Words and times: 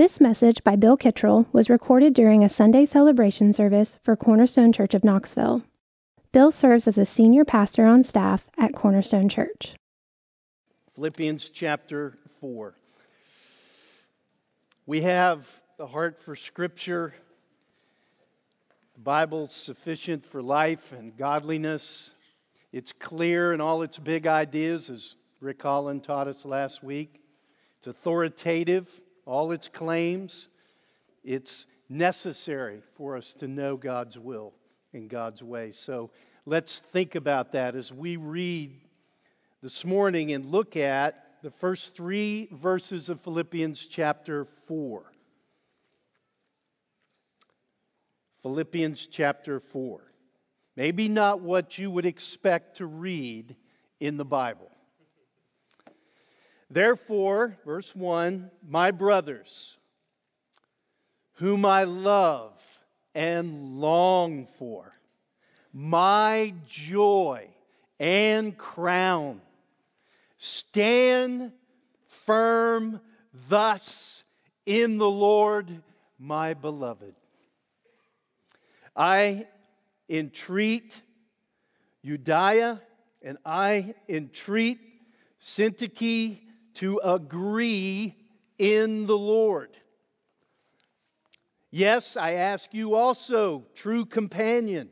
This 0.00 0.18
message 0.18 0.64
by 0.64 0.76
Bill 0.76 0.96
Kittrell 0.96 1.44
was 1.52 1.68
recorded 1.68 2.14
during 2.14 2.42
a 2.42 2.48
Sunday 2.48 2.86
celebration 2.86 3.52
service 3.52 3.98
for 4.02 4.16
Cornerstone 4.16 4.72
Church 4.72 4.94
of 4.94 5.04
Knoxville. 5.04 5.62
Bill 6.32 6.50
serves 6.50 6.88
as 6.88 6.96
a 6.96 7.04
senior 7.04 7.44
pastor 7.44 7.84
on 7.84 8.02
staff 8.02 8.46
at 8.56 8.72
Cornerstone 8.72 9.28
Church. 9.28 9.74
Philippians 10.94 11.50
chapter 11.50 12.16
4. 12.40 12.74
We 14.86 15.02
have 15.02 15.60
the 15.76 15.86
heart 15.86 16.18
for 16.18 16.34
Scripture. 16.34 17.12
The 18.94 19.00
Bible's 19.00 19.52
sufficient 19.54 20.24
for 20.24 20.40
life 20.40 20.92
and 20.92 21.14
godliness. 21.14 22.10
It's 22.72 22.94
clear 22.94 23.52
in 23.52 23.60
all 23.60 23.82
its 23.82 23.98
big 23.98 24.26
ideas, 24.26 24.88
as 24.88 25.16
Rick 25.42 25.60
Holland 25.60 26.04
taught 26.04 26.26
us 26.26 26.46
last 26.46 26.82
week. 26.82 27.20
It's 27.76 27.86
authoritative 27.86 28.99
all 29.26 29.52
its 29.52 29.68
claims, 29.68 30.48
it's 31.24 31.66
necessary 31.88 32.80
for 32.96 33.16
us 33.16 33.34
to 33.34 33.48
know 33.48 33.76
God's 33.76 34.18
will 34.18 34.54
and 34.92 35.08
God's 35.08 35.42
way. 35.42 35.72
So 35.72 36.10
let's 36.46 36.78
think 36.78 37.14
about 37.14 37.52
that 37.52 37.74
as 37.74 37.92
we 37.92 38.16
read 38.16 38.80
this 39.62 39.84
morning 39.84 40.32
and 40.32 40.46
look 40.46 40.76
at 40.76 41.42
the 41.42 41.50
first 41.50 41.94
three 41.96 42.48
verses 42.52 43.08
of 43.08 43.20
Philippians 43.20 43.86
chapter 43.86 44.44
4. 44.44 45.12
Philippians 48.42 49.06
chapter 49.06 49.60
4. 49.60 50.12
Maybe 50.76 51.08
not 51.08 51.40
what 51.40 51.76
you 51.78 51.90
would 51.90 52.06
expect 52.06 52.78
to 52.78 52.86
read 52.86 53.56
in 53.98 54.16
the 54.16 54.24
Bible. 54.24 54.69
Therefore, 56.70 57.58
verse 57.64 57.96
1 57.96 58.50
My 58.66 58.92
brothers, 58.92 59.76
whom 61.34 61.64
I 61.64 61.82
love 61.84 62.62
and 63.12 63.80
long 63.80 64.46
for, 64.46 64.94
my 65.72 66.54
joy 66.68 67.48
and 67.98 68.56
crown, 68.56 69.40
stand 70.38 71.52
firm 72.06 73.00
thus 73.48 74.22
in 74.64 74.98
the 74.98 75.10
Lord, 75.10 75.82
my 76.20 76.54
beloved. 76.54 77.14
I 78.94 79.48
entreat 80.08 81.00
Euodia 82.04 82.80
and 83.22 83.38
I 83.44 83.94
entreat 84.08 84.78
Syntyche 85.40 86.38
to 86.80 86.98
agree 87.04 88.16
in 88.56 89.06
the 89.06 89.16
Lord. 89.18 89.76
Yes, 91.70 92.16
I 92.16 92.32
ask 92.32 92.72
you 92.72 92.94
also, 92.94 93.66
true 93.74 94.06
companion, 94.06 94.88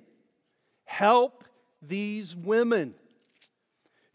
help 0.84 1.44
these 1.80 2.36
women 2.36 2.94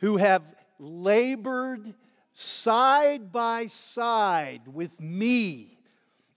who 0.01 0.17
have 0.17 0.53
labored 0.77 1.95
side 2.31 3.31
by 3.31 3.65
side 3.65 4.67
with 4.67 5.01
me 5.01 5.79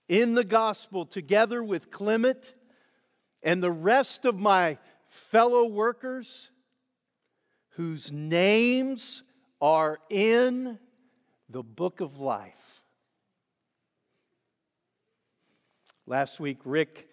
in 0.07 0.33
the 0.33 0.43
gospel, 0.43 1.05
together 1.05 1.63
with 1.63 1.91
Clement 1.91 2.55
and 3.43 3.61
the 3.61 3.71
rest 3.71 4.25
of 4.25 4.39
my 4.39 4.79
fellow 5.05 5.67
workers 5.67 6.49
whose 7.75 8.11
names 8.11 9.21
are 9.61 9.99
in 10.09 10.79
the 11.49 11.63
book 11.63 12.01
of 12.01 12.19
life. 12.19 12.81
Last 16.05 16.39
week, 16.39 16.59
Rick 16.65 17.09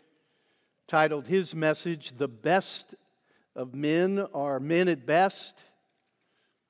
titled 0.87 1.27
his 1.27 1.55
message, 1.55 2.17
The 2.17 2.29
Best 2.29 2.95
of 3.57 3.75
Men 3.75 4.27
Are 4.35 4.61
Men 4.61 4.89
at 4.89 5.07
Best. 5.07 5.65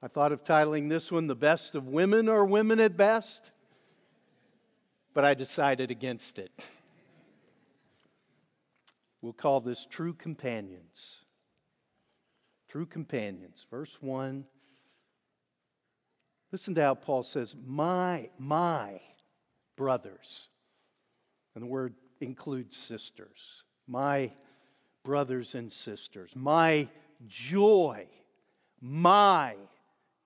I 0.03 0.09
thought 0.09 0.33
of 0.33 0.45
titling 0.45 0.89
this 0.89 1.11
one, 1.11 1.27
The 1.27 1.35
Best 1.35 1.75
of 1.75 1.89
Women 1.89 2.29
Are 2.29 2.45
Women 2.45 2.81
at 2.81 2.97
Best, 2.97 3.51
but 5.13 5.25
I 5.25 5.35
decided 5.35 5.91
against 5.91 6.39
it. 6.39 6.51
We'll 9.23 9.33
call 9.33 9.61
this 9.61 9.87
True 9.87 10.13
Companions. 10.13 11.21
True 12.69 12.85
Companions. 12.85 13.67
Verse 13.71 13.97
1 14.01 14.45
Listen 16.55 16.77
to 16.77 16.83
how 16.83 16.95
Paul 16.95 17.25
says, 17.25 17.57
My, 17.67 18.31
my 18.39 19.01
brothers. 19.75 20.51
And 21.57 21.65
the 21.65 21.67
word 21.67 21.95
includes 22.21 22.77
sisters. 22.77 23.65
My 23.89 24.31
brothers 25.03 25.57
and 25.57 25.73
sisters. 25.73 26.31
My 26.37 26.87
joy. 27.27 28.07
My 28.81 29.57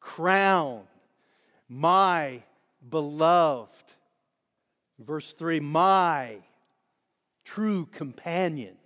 crown. 0.01 0.83
My 1.67 2.43
beloved. 2.87 3.95
Verse 4.99 5.33
3 5.33 5.61
My 5.61 6.37
true 7.43 7.87
companion. 7.87 8.77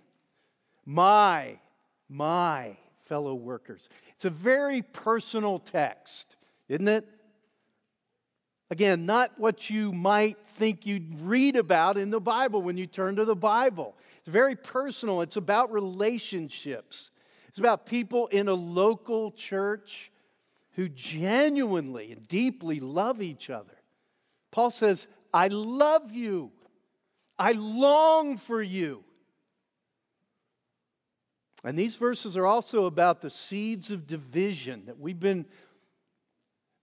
My, 0.85 1.59
my 2.07 2.77
fellow 3.03 3.35
workers. 3.35 3.89
It's 4.15 4.23
a 4.23 4.29
very 4.29 4.81
personal 4.81 5.59
text, 5.59 6.37
isn't 6.69 6.87
it? 6.87 7.09
Again, 8.73 9.05
not 9.05 9.37
what 9.37 9.69
you 9.69 9.91
might 9.91 10.35
think 10.47 10.87
you'd 10.87 11.19
read 11.19 11.57
about 11.57 11.95
in 11.95 12.09
the 12.09 12.19
Bible 12.19 12.59
when 12.59 12.75
you 12.75 12.87
turn 12.87 13.17
to 13.17 13.23
the 13.23 13.35
Bible. 13.35 13.95
It's 14.17 14.27
very 14.27 14.55
personal, 14.55 15.21
it's 15.21 15.35
about 15.35 15.71
relationships. 15.71 17.11
It's 17.49 17.59
about 17.59 17.85
people 17.85 18.25
in 18.29 18.47
a 18.47 18.53
local 18.55 19.29
church 19.29 20.11
who 20.71 20.89
genuinely 20.89 22.13
and 22.13 22.27
deeply 22.27 22.79
love 22.79 23.21
each 23.21 23.51
other. 23.51 23.77
Paul 24.49 24.71
says, 24.71 25.05
I 25.31 25.49
love 25.49 26.11
you. 26.11 26.49
I 27.37 27.51
long 27.51 28.37
for 28.37 28.59
you. 28.59 29.03
And 31.63 31.77
these 31.77 31.95
verses 31.95 32.35
are 32.37 32.47
also 32.47 32.85
about 32.85 33.21
the 33.21 33.29
seeds 33.29 33.91
of 33.91 34.07
division 34.07 34.87
that 34.87 34.99
we've 34.99 35.19
been 35.19 35.45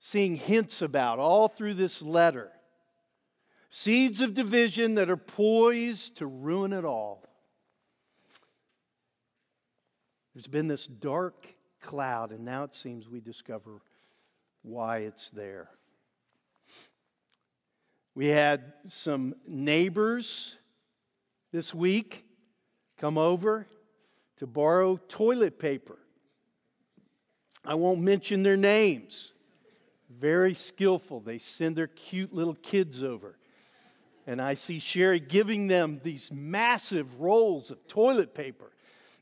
seeing 0.01 0.35
hints 0.35 0.81
about 0.81 1.19
all 1.19 1.47
through 1.47 1.75
this 1.75 2.03
letter. 2.03 2.51
Seeds 3.69 4.21
of 4.21 4.35
division 4.35 4.97
that 4.97 5.11
are 5.11 5.17
poised 5.17 6.17
to 6.17 6.27
ruin 6.27 6.73
it 6.73 6.85
all. 6.85 7.23
There's 10.35 10.49
been 10.49 10.69
this 10.69 10.87
dark 10.87 11.47
cloud, 11.81 12.33
and 12.33 12.45
now 12.45 12.65
it 12.65 12.75
seems 12.75 13.09
we 13.09 13.21
discover 13.21 13.83
why 14.63 14.99
it's 14.99 15.31
there. 15.31 15.69
We 18.15 18.27
had 18.27 18.73
some 18.87 19.35
neighbors 19.47 20.57
this 21.53 21.75
week 21.75 22.25
come 22.99 23.19
over 23.19 23.67
to 24.39 24.47
borrow 24.47 24.97
toilet 24.97 25.59
paper. 25.59 25.99
I 27.65 27.75
won't 27.75 28.01
mention 28.01 28.43
their 28.43 28.57
names 28.57 29.35
very 30.21 30.55
skillful. 30.55 31.21
They 31.21 31.39
send 31.39 31.77
their 31.77 31.87
cute 31.87 32.33
little 32.33 32.55
kids 32.55 33.03
over. 33.03 33.37
And 34.27 34.41
I 34.41 34.55
see 34.55 34.79
Sherry 34.79 35.19
giving 35.19 35.67
them 35.67 36.01
these 36.05 36.31
massive 36.31 37.21
rolls 37.21 37.71
of 37.71 37.87
toilet 37.89 38.35
paper. 38.35 38.71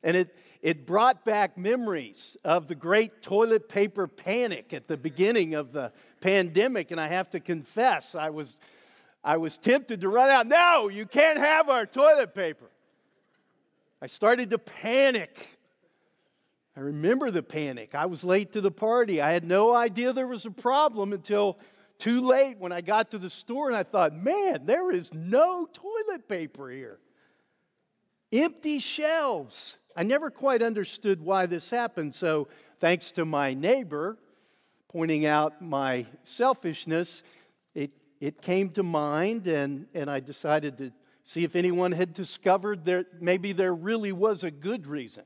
And 0.02 0.16
it, 0.16 0.36
it 0.60 0.86
brought 0.86 1.24
back 1.24 1.56
memories 1.56 2.36
of 2.44 2.68
the 2.68 2.74
great 2.74 3.22
toilet 3.22 3.68
paper 3.68 4.06
panic 4.06 4.72
at 4.74 4.88
the 4.88 4.96
beginning 4.96 5.54
of 5.54 5.72
the 5.72 5.92
pandemic. 6.20 6.90
And 6.90 7.00
I 7.00 7.08
have 7.08 7.30
to 7.30 7.40
confess, 7.40 8.14
I 8.14 8.30
was, 8.30 8.58
I 9.22 9.36
was 9.36 9.56
tempted 9.56 10.00
to 10.00 10.08
run 10.08 10.30
out. 10.30 10.46
No, 10.46 10.88
you 10.88 11.06
can't 11.06 11.38
have 11.38 11.68
our 11.68 11.86
toilet 11.86 12.34
paper. 12.34 12.70
I 14.02 14.06
started 14.06 14.50
to 14.50 14.58
panic. 14.58 15.57
I 16.78 16.80
remember 16.82 17.32
the 17.32 17.42
panic. 17.42 17.96
I 17.96 18.06
was 18.06 18.22
late 18.22 18.52
to 18.52 18.60
the 18.60 18.70
party. 18.70 19.20
I 19.20 19.32
had 19.32 19.42
no 19.42 19.74
idea 19.74 20.12
there 20.12 20.28
was 20.28 20.46
a 20.46 20.50
problem 20.52 21.12
until 21.12 21.58
too 21.98 22.20
late 22.20 22.56
when 22.60 22.70
I 22.70 22.82
got 22.82 23.10
to 23.10 23.18
the 23.18 23.28
store 23.28 23.66
and 23.66 23.76
I 23.76 23.82
thought, 23.82 24.14
man, 24.14 24.64
there 24.64 24.92
is 24.92 25.12
no 25.12 25.66
toilet 25.72 26.28
paper 26.28 26.70
here. 26.70 27.00
Empty 28.32 28.78
shelves. 28.78 29.76
I 29.96 30.04
never 30.04 30.30
quite 30.30 30.62
understood 30.62 31.20
why 31.20 31.46
this 31.46 31.68
happened. 31.68 32.14
So, 32.14 32.46
thanks 32.78 33.10
to 33.12 33.24
my 33.24 33.54
neighbor 33.54 34.16
pointing 34.86 35.26
out 35.26 35.60
my 35.60 36.06
selfishness, 36.22 37.24
it, 37.74 37.90
it 38.20 38.40
came 38.40 38.70
to 38.70 38.84
mind 38.84 39.48
and, 39.48 39.88
and 39.94 40.08
I 40.08 40.20
decided 40.20 40.78
to 40.78 40.92
see 41.24 41.42
if 41.42 41.56
anyone 41.56 41.90
had 41.90 42.12
discovered 42.12 42.84
that 42.84 43.20
maybe 43.20 43.52
there 43.52 43.74
really 43.74 44.12
was 44.12 44.44
a 44.44 44.50
good 44.52 44.86
reason 44.86 45.24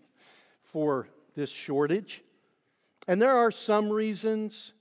for 0.63 1.09
this 1.35 1.51
shortage. 1.51 2.23
And 3.09 3.21
there 3.21 3.37
are 3.37 3.51
some 3.51 3.91
reasons, 3.91 4.75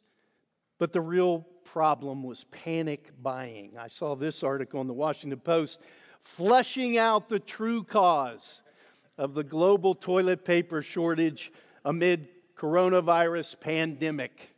but 0.77 0.93
the 0.93 1.01
real 1.01 1.45
problem 1.63 2.23
was 2.23 2.43
panic 2.45 3.11
buying. 3.21 3.71
I 3.79 3.87
saw 3.87 4.15
this 4.15 4.43
article 4.43 4.81
in 4.81 4.87
the 4.87 4.93
Washington 4.93 5.39
Post 5.39 5.79
flushing 6.19 6.97
out 6.97 7.29
the 7.29 7.39
true 7.39 7.83
cause 7.83 8.61
of 9.17 9.33
the 9.33 9.43
global 9.43 9.95
toilet 9.95 10.45
paper 10.45 10.81
shortage 10.81 11.51
amid 11.85 12.27
coronavirus 12.55 13.59
pandemic. 13.59 14.55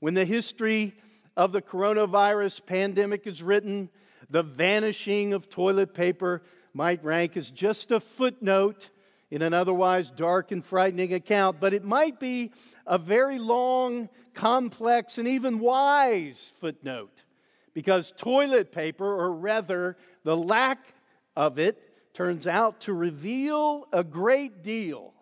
When 0.00 0.14
the 0.14 0.24
history 0.24 0.94
of 1.36 1.52
the 1.52 1.62
coronavirus 1.62 2.66
pandemic 2.66 3.26
is 3.26 3.42
written, 3.42 3.90
the 4.30 4.42
vanishing 4.42 5.32
of 5.32 5.48
toilet 5.48 5.94
paper 5.94 6.42
might 6.72 7.04
rank 7.04 7.36
as 7.36 7.50
just 7.50 7.92
a 7.92 8.00
footnote 8.00 8.90
in 9.30 9.42
an 9.42 9.52
otherwise 9.52 10.10
dark 10.10 10.52
and 10.52 10.64
frightening 10.64 11.12
account, 11.12 11.60
but 11.60 11.74
it 11.74 11.84
might 11.84 12.20
be 12.20 12.52
a 12.86 12.98
very 12.98 13.38
long, 13.38 14.08
complex, 14.34 15.18
and 15.18 15.26
even 15.26 15.58
wise 15.58 16.52
footnote 16.60 17.24
because 17.74 18.12
toilet 18.16 18.72
paper, 18.72 19.04
or 19.06 19.32
rather 19.32 19.96
the 20.22 20.36
lack 20.36 20.94
of 21.36 21.58
it, 21.58 21.78
turns 22.14 22.46
out 22.46 22.80
to 22.80 22.92
reveal 22.92 23.86
a 23.92 24.04
great 24.04 24.62
deal 24.62 25.12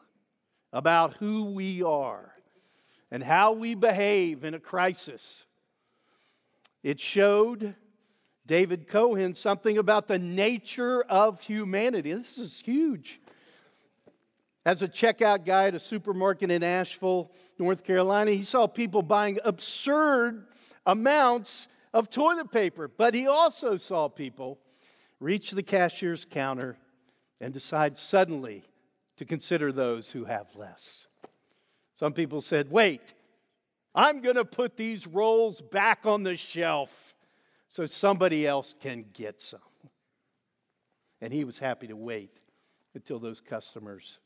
about 0.73 1.15
who 1.15 1.45
we 1.45 1.83
are 1.83 2.35
and 3.11 3.23
how 3.23 3.53
we 3.53 3.75
behave 3.75 4.45
in 4.45 4.55
a 4.55 4.61
crisis. 4.61 5.47
It 6.83 7.01
showed 7.01 7.75
David 8.47 8.89
Cohen 8.89 9.35
something 9.35 9.79
about 9.79 10.09
the 10.09 10.19
nature 10.19 11.03
of 11.03 11.41
humanity. 11.41 12.13
This 12.13 12.39
is 12.39 12.61
huge. 12.61 13.21
As 14.65 14.81
a 14.83 14.89
checkout 14.89 15.45
guy 15.45 15.67
at 15.67 15.75
a 15.75 15.81
supermarket 15.81 16.51
in 16.51 16.63
Asheville, 16.63 17.33
North 17.59 17.83
Carolina, 17.83 18.31
he 18.31 18.43
saw 18.43 18.67
people 18.67 19.03
buying 19.03 19.39
absurd 19.45 20.47
amounts 20.87 21.67
of 21.93 22.09
toilet 22.09 22.53
paper, 22.53 22.89
but 22.89 23.13
he 23.13 23.27
also 23.27 23.77
saw 23.77 24.09
people 24.09 24.59
reach 25.19 25.51
the 25.51 25.63
cashier's 25.63 26.25
counter 26.25 26.77
and 27.41 27.53
decide 27.53 27.99
suddenly 27.99 28.63
to 29.17 29.25
consider 29.25 29.73
those 29.73 30.13
who 30.13 30.25
have 30.25 30.47
less. 30.55 31.07
Some 31.97 32.13
people 32.13 32.41
said, 32.41 32.71
Wait, 32.71 33.15
I'm 33.95 34.21
going 34.21 34.37
to 34.37 34.45
put 34.45 34.77
these 34.77 35.07
rolls 35.07 35.61
back 35.61 36.07
on 36.07 36.23
the 36.23 36.37
shelf 36.37 37.15
so 37.69 37.85
somebody 37.85 38.47
else 38.47 38.75
can 38.81 39.05
get 39.13 39.43
some. 39.43 39.61
And 41.21 41.33
he 41.33 41.45
was 41.45 41.59
happy 41.59 41.89
to 41.89 41.97
wait 41.97 42.39
until 42.95 43.19
those 43.19 43.41
customers 43.41 44.19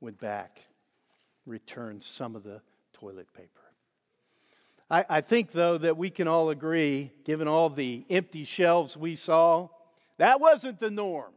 went 0.00 0.18
back, 0.18 0.62
returned 1.46 2.02
some 2.02 2.36
of 2.36 2.42
the 2.42 2.60
toilet 2.92 3.32
paper. 3.32 3.48
I, 4.90 5.04
I, 5.08 5.20
think, 5.20 5.52
though, 5.52 5.78
that 5.78 5.96
we 5.96 6.10
can 6.10 6.28
all 6.28 6.50
agree, 6.50 7.10
given 7.24 7.46
all 7.46 7.68
the 7.68 8.04
empty 8.08 8.44
shelves 8.44 8.96
we 8.96 9.16
saw, 9.16 9.68
that 10.16 10.40
wasn't 10.40 10.80
the 10.80 10.90
norm. 10.90 11.32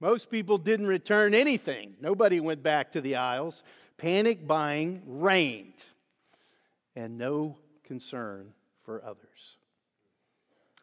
Most 0.00 0.30
people 0.30 0.58
didn't 0.58 0.86
return 0.86 1.34
anything. 1.34 1.94
Nobody 2.00 2.40
went 2.40 2.62
back 2.62 2.92
to 2.92 3.00
the 3.00 3.16
aisles. 3.16 3.62
Panic 3.96 4.46
buying 4.46 5.02
reigned, 5.06 5.82
and 6.94 7.18
no 7.18 7.58
concern 7.84 8.52
for 8.84 9.02
others. 9.04 9.58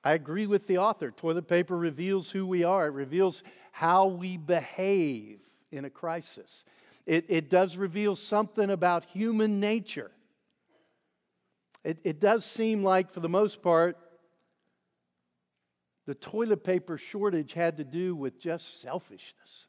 I 0.03 0.13
agree 0.13 0.45
with 0.45 0.67
the 0.67 0.77
author. 0.77 1.09
Toilet 1.11 1.47
paper 1.47 1.75
reveals 1.75 2.29
who 2.29 2.45
we 2.45 2.63
are, 2.63 2.87
it 2.87 2.91
reveals 2.91 3.41
how 3.71 4.07
we 4.07 4.37
behave 4.37 5.39
in 5.71 5.85
a 5.85 5.89
crisis. 5.89 6.65
It, 7.05 7.25
it 7.29 7.49
does 7.49 7.77
reveal 7.77 8.15
something 8.15 8.69
about 8.69 9.05
human 9.05 9.59
nature. 9.59 10.11
It, 11.83 11.99
it 12.03 12.19
does 12.19 12.43
seem 12.43 12.83
like, 12.83 13.11
for 13.11 13.19
the 13.19 13.29
most 13.29 13.61
part, 13.61 13.97
the 16.07 16.15
toilet 16.15 16.63
paper 16.63 16.97
shortage 16.97 17.53
had 17.53 17.77
to 17.77 17.83
do 17.83 18.15
with 18.15 18.39
just 18.39 18.81
selfishness. 18.81 19.67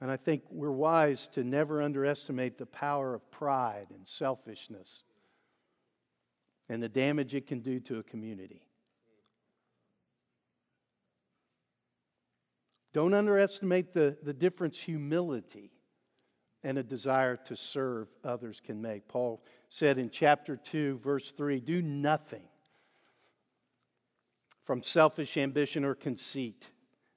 And 0.00 0.10
I 0.10 0.16
think 0.16 0.42
we're 0.50 0.70
wise 0.70 1.28
to 1.28 1.44
never 1.44 1.82
underestimate 1.82 2.56
the 2.56 2.66
power 2.66 3.14
of 3.14 3.30
pride 3.30 3.88
and 3.90 4.06
selfishness 4.06 5.04
and 6.70 6.82
the 6.82 6.88
damage 6.88 7.34
it 7.34 7.46
can 7.46 7.60
do 7.60 7.80
to 7.80 7.98
a 7.98 8.02
community. 8.02 8.62
Don't 12.92 13.14
underestimate 13.14 13.92
the, 13.92 14.16
the 14.22 14.32
difference 14.32 14.80
humility 14.80 15.70
and 16.62 16.76
a 16.76 16.82
desire 16.82 17.36
to 17.36 17.56
serve 17.56 18.08
others 18.24 18.60
can 18.60 18.82
make. 18.82 19.08
Paul 19.08 19.42
said 19.68 19.98
in 19.98 20.10
chapter 20.10 20.56
2, 20.56 20.98
verse 20.98 21.32
3 21.32 21.60
do 21.60 21.80
nothing 21.80 22.48
from 24.64 24.82
selfish 24.82 25.36
ambition 25.36 25.84
or 25.84 25.94
conceit, 25.94 26.70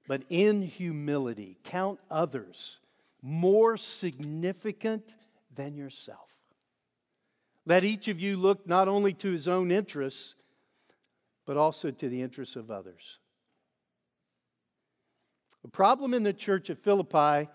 but 0.07 0.23
in 0.29 0.61
humility 0.61 1.57
count 1.63 1.99
others 2.09 2.79
more 3.21 3.77
significant 3.77 5.15
than 5.55 5.75
yourself. 5.75 6.29
Let 7.65 7.83
each 7.83 8.07
of 8.07 8.19
you 8.19 8.37
look 8.37 8.67
not 8.67 8.87
only 8.87 9.13
to 9.13 9.31
his 9.31 9.47
own 9.47 9.71
interests, 9.71 10.35
but 11.45 11.57
also 11.57 11.91
to 11.91 12.09
the 12.09 12.21
interests 12.21 12.55
of 12.55 12.69
others. 12.69 13.19
The 15.63 15.69
problem 15.69 16.13
in 16.13 16.23
the 16.23 16.33
church 16.33 16.69
of 16.69 16.77
Philippi 16.77 17.49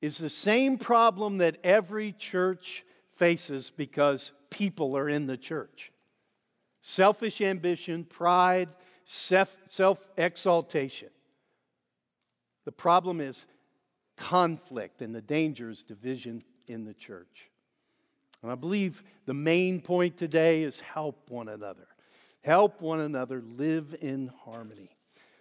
is 0.00 0.18
the 0.18 0.30
same 0.30 0.78
problem 0.78 1.38
that 1.38 1.56
every 1.64 2.12
church 2.12 2.84
faces 3.14 3.70
because 3.70 4.32
people 4.50 4.96
are 4.96 5.08
in 5.08 5.26
the 5.26 5.36
church 5.36 5.92
selfish 6.80 7.40
ambition, 7.40 8.04
pride, 8.04 8.68
self 9.04 10.10
exaltation. 10.16 11.10
The 12.64 12.72
problem 12.72 13.20
is 13.20 13.46
conflict, 14.16 15.02
and 15.02 15.14
the 15.14 15.22
danger 15.22 15.70
is 15.70 15.82
division 15.82 16.42
in 16.66 16.84
the 16.84 16.94
church. 16.94 17.48
And 18.42 18.52
I 18.52 18.54
believe 18.54 19.02
the 19.26 19.34
main 19.34 19.80
point 19.80 20.16
today 20.16 20.62
is 20.62 20.80
help 20.80 21.30
one 21.30 21.48
another. 21.48 21.88
Help 22.42 22.80
one 22.80 23.00
another 23.00 23.42
live 23.42 23.94
in 24.00 24.30
harmony. 24.44 24.97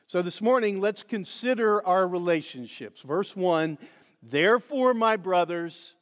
So 0.08 0.22
this 0.22 0.42
morning, 0.42 0.80
let's 0.80 1.04
consider 1.04 1.86
our 1.86 2.08
relationships. 2.08 3.02
Verse 3.02 3.36
1 3.36 3.78
Therefore, 4.24 4.94
my 4.94 5.18
brothers, 5.18 5.96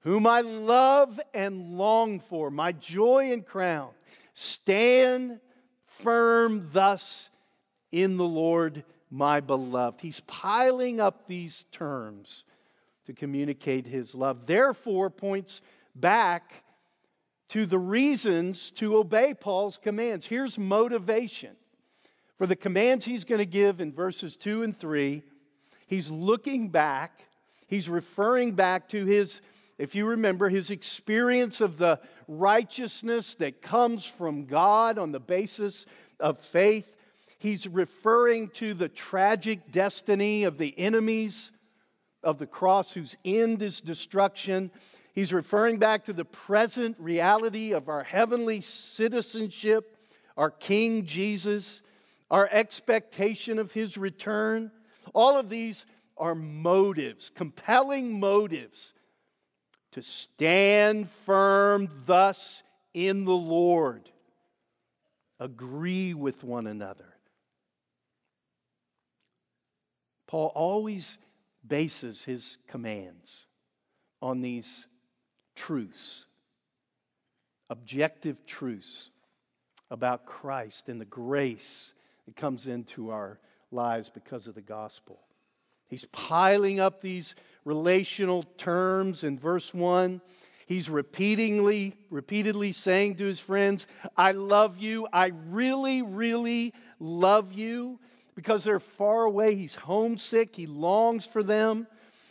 whom 0.00 0.26
I 0.26 0.40
love 0.40 1.20
and 1.34 1.76
long 1.76 2.18
for, 2.18 2.50
my 2.50 2.72
joy 2.72 3.30
and 3.30 3.44
crown, 3.44 3.90
Stand 4.32 5.38
firm 5.84 6.70
thus 6.72 7.28
in 7.90 8.16
the 8.16 8.24
Lord, 8.24 8.84
my 9.10 9.40
beloved. 9.40 10.00
He's 10.00 10.20
piling 10.20 10.98
up 10.98 11.26
these 11.26 11.66
terms 11.72 12.44
to 13.04 13.12
communicate 13.12 13.86
his 13.86 14.14
love. 14.14 14.46
Therefore, 14.46 15.10
points 15.10 15.60
back 15.94 16.64
to 17.48 17.66
the 17.66 17.78
reasons 17.78 18.70
to 18.70 18.96
obey 18.96 19.34
Paul's 19.34 19.76
commands. 19.76 20.24
Here's 20.24 20.58
motivation. 20.58 21.54
For 22.42 22.48
the 22.48 22.56
commands 22.56 23.04
he's 23.06 23.22
going 23.22 23.38
to 23.38 23.46
give 23.46 23.80
in 23.80 23.92
verses 23.92 24.34
2 24.34 24.64
and 24.64 24.76
3, 24.76 25.22
he's 25.86 26.10
looking 26.10 26.70
back, 26.70 27.28
he's 27.68 27.88
referring 27.88 28.54
back 28.54 28.88
to 28.88 29.06
his 29.06 29.40
if 29.78 29.94
you 29.94 30.06
remember, 30.06 30.48
his 30.48 30.72
experience 30.72 31.60
of 31.60 31.76
the 31.76 32.00
righteousness 32.26 33.36
that 33.36 33.62
comes 33.62 34.04
from 34.04 34.46
God 34.46 34.98
on 34.98 35.12
the 35.12 35.20
basis 35.20 35.86
of 36.18 36.36
faith, 36.36 36.96
he's 37.38 37.68
referring 37.68 38.48
to 38.54 38.74
the 38.74 38.88
tragic 38.88 39.70
destiny 39.70 40.42
of 40.42 40.58
the 40.58 40.76
enemies 40.76 41.52
of 42.24 42.40
the 42.40 42.46
cross 42.48 42.92
whose 42.92 43.16
end 43.24 43.62
is 43.62 43.80
destruction. 43.80 44.72
He's 45.14 45.32
referring 45.32 45.78
back 45.78 46.06
to 46.06 46.12
the 46.12 46.24
present 46.24 46.96
reality 46.98 47.72
of 47.72 47.88
our 47.88 48.02
heavenly 48.02 48.62
citizenship, 48.62 49.96
our 50.36 50.50
King 50.50 51.06
Jesus, 51.06 51.82
our 52.32 52.48
expectation 52.50 53.58
of 53.58 53.72
his 53.72 53.98
return. 53.98 54.72
All 55.14 55.38
of 55.38 55.50
these 55.50 55.84
are 56.16 56.34
motives, 56.34 57.30
compelling 57.30 58.18
motives 58.18 58.94
to 59.92 60.02
stand 60.02 61.10
firm 61.10 61.90
thus 62.06 62.62
in 62.94 63.26
the 63.26 63.36
Lord. 63.36 64.10
Agree 65.38 66.14
with 66.14 66.42
one 66.42 66.66
another. 66.66 67.04
Paul 70.26 70.50
always 70.54 71.18
bases 71.66 72.24
his 72.24 72.56
commands 72.66 73.46
on 74.22 74.40
these 74.40 74.86
truths, 75.54 76.24
objective 77.68 78.46
truths 78.46 79.10
about 79.90 80.24
Christ 80.24 80.88
and 80.88 80.98
the 80.98 81.04
grace 81.04 81.92
that 82.26 82.36
comes 82.36 82.66
into 82.66 83.10
our 83.10 83.38
lives 83.70 84.10
because 84.10 84.46
of 84.46 84.54
the 84.54 84.62
gospel. 84.62 85.20
He's 85.88 86.06
piling 86.06 86.80
up 86.80 87.00
these 87.00 87.34
relational 87.64 88.44
terms 88.56 89.24
in 89.24 89.38
verse 89.38 89.74
1. 89.74 90.20
He's 90.66 90.88
repeatedly, 90.88 91.94
repeatedly 92.08 92.72
saying 92.72 93.16
to 93.16 93.24
his 93.24 93.40
friends, 93.40 93.86
I 94.16 94.32
love 94.32 94.78
you. 94.78 95.06
I 95.12 95.32
really, 95.48 96.00
really 96.02 96.72
love 96.98 97.52
you 97.52 97.98
because 98.34 98.64
they're 98.64 98.80
far 98.80 99.24
away. 99.24 99.54
He's 99.54 99.74
homesick. 99.74 100.56
He 100.56 100.66
longs 100.66 101.26
for 101.26 101.42
them. 101.42 101.86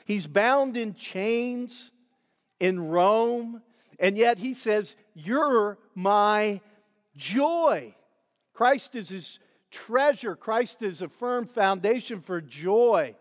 He's 0.05 0.27
bound 0.27 0.75
in 0.75 0.95
chains 0.95 1.91
in 2.59 2.89
Rome. 2.89 3.61
And 3.99 4.17
yet 4.17 4.39
he 4.39 4.53
says, 4.53 4.95
You're 5.13 5.77
my 5.93 6.61
joy. 7.15 7.93
Christ 8.53 8.95
is 8.95 9.09
his 9.09 9.39
treasure, 9.71 10.35
Christ 10.35 10.81
is 10.81 11.01
a 11.01 11.07
firm 11.07 11.47
foundation 11.47 12.21
for 12.21 12.41
joy. 12.41 13.15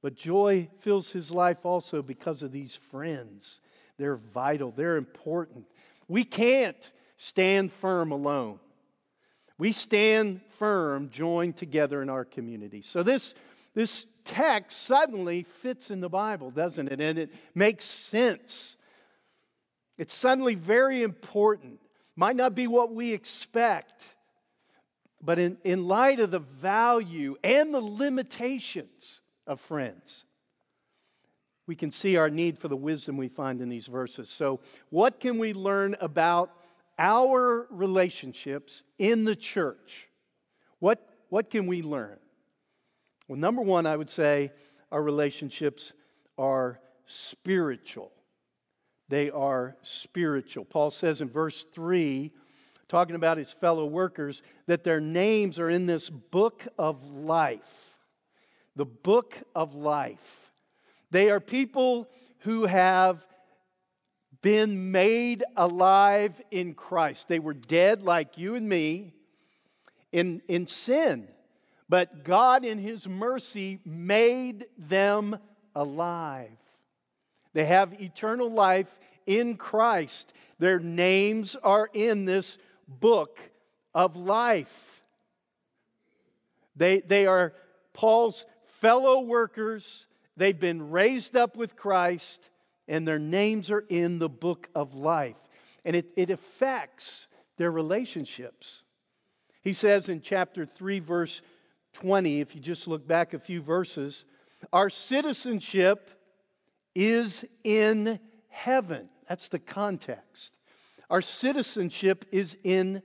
But 0.00 0.14
joy 0.14 0.68
fills 0.78 1.10
his 1.10 1.30
life 1.30 1.64
also 1.66 2.02
because 2.02 2.42
of 2.42 2.52
these 2.52 2.76
friends. 2.76 3.60
They're 3.98 4.16
vital, 4.16 4.70
they're 4.70 4.96
important. 4.96 5.66
We 6.08 6.24
can't 6.24 6.90
stand 7.16 7.72
firm 7.72 8.12
alone. 8.12 8.60
We 9.56 9.72
stand 9.72 10.40
firm 10.58 11.10
joined 11.10 11.56
together 11.56 12.02
in 12.02 12.10
our 12.10 12.24
community. 12.24 12.82
So 12.82 13.02
this, 13.02 13.34
this 13.74 14.06
text 14.24 14.82
suddenly 14.82 15.42
fits 15.42 15.90
in 15.90 16.00
the 16.00 16.08
Bible, 16.08 16.50
doesn't 16.50 16.90
it? 16.90 17.00
And 17.00 17.18
it 17.18 17.32
makes 17.54 17.84
sense. 17.84 18.76
It's 19.96 20.14
suddenly 20.14 20.54
very 20.54 21.02
important. 21.02 21.78
Might 22.16 22.36
not 22.36 22.54
be 22.54 22.66
what 22.66 22.92
we 22.92 23.12
expect, 23.12 24.04
but 25.20 25.38
in, 25.38 25.58
in 25.64 25.88
light 25.88 26.20
of 26.20 26.30
the 26.30 26.38
value 26.38 27.36
and 27.42 27.74
the 27.74 27.80
limitations 27.80 29.20
of 29.46 29.60
friends. 29.60 30.24
We 31.66 31.74
can 31.74 31.90
see 31.90 32.16
our 32.16 32.30
need 32.30 32.58
for 32.58 32.68
the 32.68 32.76
wisdom 32.76 33.16
we 33.16 33.28
find 33.28 33.60
in 33.60 33.68
these 33.68 33.86
verses. 33.86 34.28
So, 34.28 34.60
what 34.90 35.18
can 35.18 35.38
we 35.38 35.54
learn 35.54 35.96
about 36.00 36.50
our 36.98 37.66
relationships 37.70 38.82
in 38.98 39.24
the 39.24 39.34
church? 39.34 40.08
What, 40.78 41.08
what 41.30 41.50
can 41.50 41.66
we 41.66 41.82
learn? 41.82 42.18
Well, 43.28 43.38
number 43.38 43.62
one, 43.62 43.86
I 43.86 43.96
would 43.96 44.10
say 44.10 44.52
our 44.92 45.02
relationships 45.02 45.94
are 46.36 46.78
spiritual. 47.06 48.12
They 49.08 49.30
are 49.30 49.76
spiritual. 49.82 50.64
Paul 50.64 50.90
says 50.90 51.20
in 51.20 51.28
verse 51.28 51.64
3, 51.72 52.32
talking 52.88 53.16
about 53.16 53.38
his 53.38 53.52
fellow 53.52 53.86
workers, 53.86 54.42
that 54.66 54.84
their 54.84 55.00
names 55.00 55.58
are 55.58 55.70
in 55.70 55.86
this 55.86 56.10
book 56.10 56.66
of 56.78 57.02
life 57.04 57.94
the 58.76 58.84
book 58.84 59.36
of 59.54 59.74
life. 59.74 60.52
They 61.10 61.30
are 61.30 61.40
people 61.40 62.08
who 62.40 62.66
have 62.66 63.24
been 64.42 64.92
made 64.92 65.44
alive 65.56 66.40
in 66.50 66.74
Christ. 66.74 67.28
They 67.28 67.38
were 67.38 67.54
dead 67.54 68.02
like 68.02 68.36
you 68.36 68.56
and 68.56 68.68
me 68.68 69.14
in, 70.12 70.42
in 70.48 70.66
sin, 70.66 71.28
but 71.88 72.24
God, 72.24 72.64
in 72.64 72.78
His 72.78 73.08
mercy, 73.08 73.80
made 73.84 74.66
them 74.76 75.38
alive. 75.74 76.50
They 77.54 77.64
have 77.64 78.00
eternal 78.00 78.50
life 78.50 78.98
in 79.26 79.56
Christ. 79.56 80.34
Their 80.58 80.78
names 80.78 81.56
are 81.56 81.88
in 81.94 82.26
this 82.26 82.58
book 82.86 83.38
of 83.94 84.16
life. 84.16 85.02
They, 86.76 87.00
they 87.00 87.26
are 87.26 87.54
Paul's 87.92 88.44
fellow 88.64 89.20
workers. 89.20 90.06
They've 90.36 90.58
been 90.58 90.90
raised 90.90 91.36
up 91.36 91.56
with 91.56 91.76
Christ, 91.76 92.50
and 92.88 93.06
their 93.06 93.20
names 93.20 93.70
are 93.70 93.84
in 93.88 94.18
the 94.18 94.28
book 94.28 94.68
of 94.74 94.94
life. 94.94 95.36
And 95.84 95.94
it, 95.94 96.10
it 96.16 96.30
affects 96.30 97.28
their 97.56 97.70
relationships. 97.70 98.82
He 99.62 99.72
says 99.72 100.08
in 100.08 100.20
chapter 100.20 100.66
3, 100.66 100.98
verse 100.98 101.40
20, 101.92 102.40
if 102.40 102.54
you 102.54 102.60
just 102.60 102.88
look 102.88 103.06
back 103.06 103.32
a 103.32 103.38
few 103.38 103.62
verses, 103.62 104.24
our 104.72 104.90
citizenship 104.90 106.10
is 106.94 107.44
in 107.62 108.18
heaven. 108.48 109.08
That's 109.28 109.48
the 109.48 109.58
context. 109.58 110.54
Our 111.10 111.22
citizenship 111.22 112.24
is 112.32 112.56
in 112.64 113.02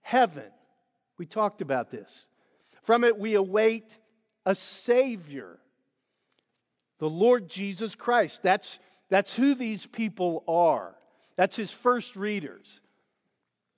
heaven. 0.00 0.50
We 1.18 1.26
talked 1.26 1.60
about 1.60 1.90
this. 1.90 2.26
From 2.82 3.04
it, 3.04 3.18
we 3.18 3.34
await 3.34 3.96
a 4.44 4.54
Savior, 4.54 5.58
the 6.98 7.08
Lord 7.08 7.48
Jesus 7.48 7.94
Christ. 7.94 8.42
That's, 8.42 8.78
that's 9.08 9.34
who 9.36 9.54
these 9.54 9.86
people 9.86 10.42
are. 10.48 10.96
That's 11.36 11.56
his 11.56 11.70
first 11.70 12.16
readers. 12.16 12.80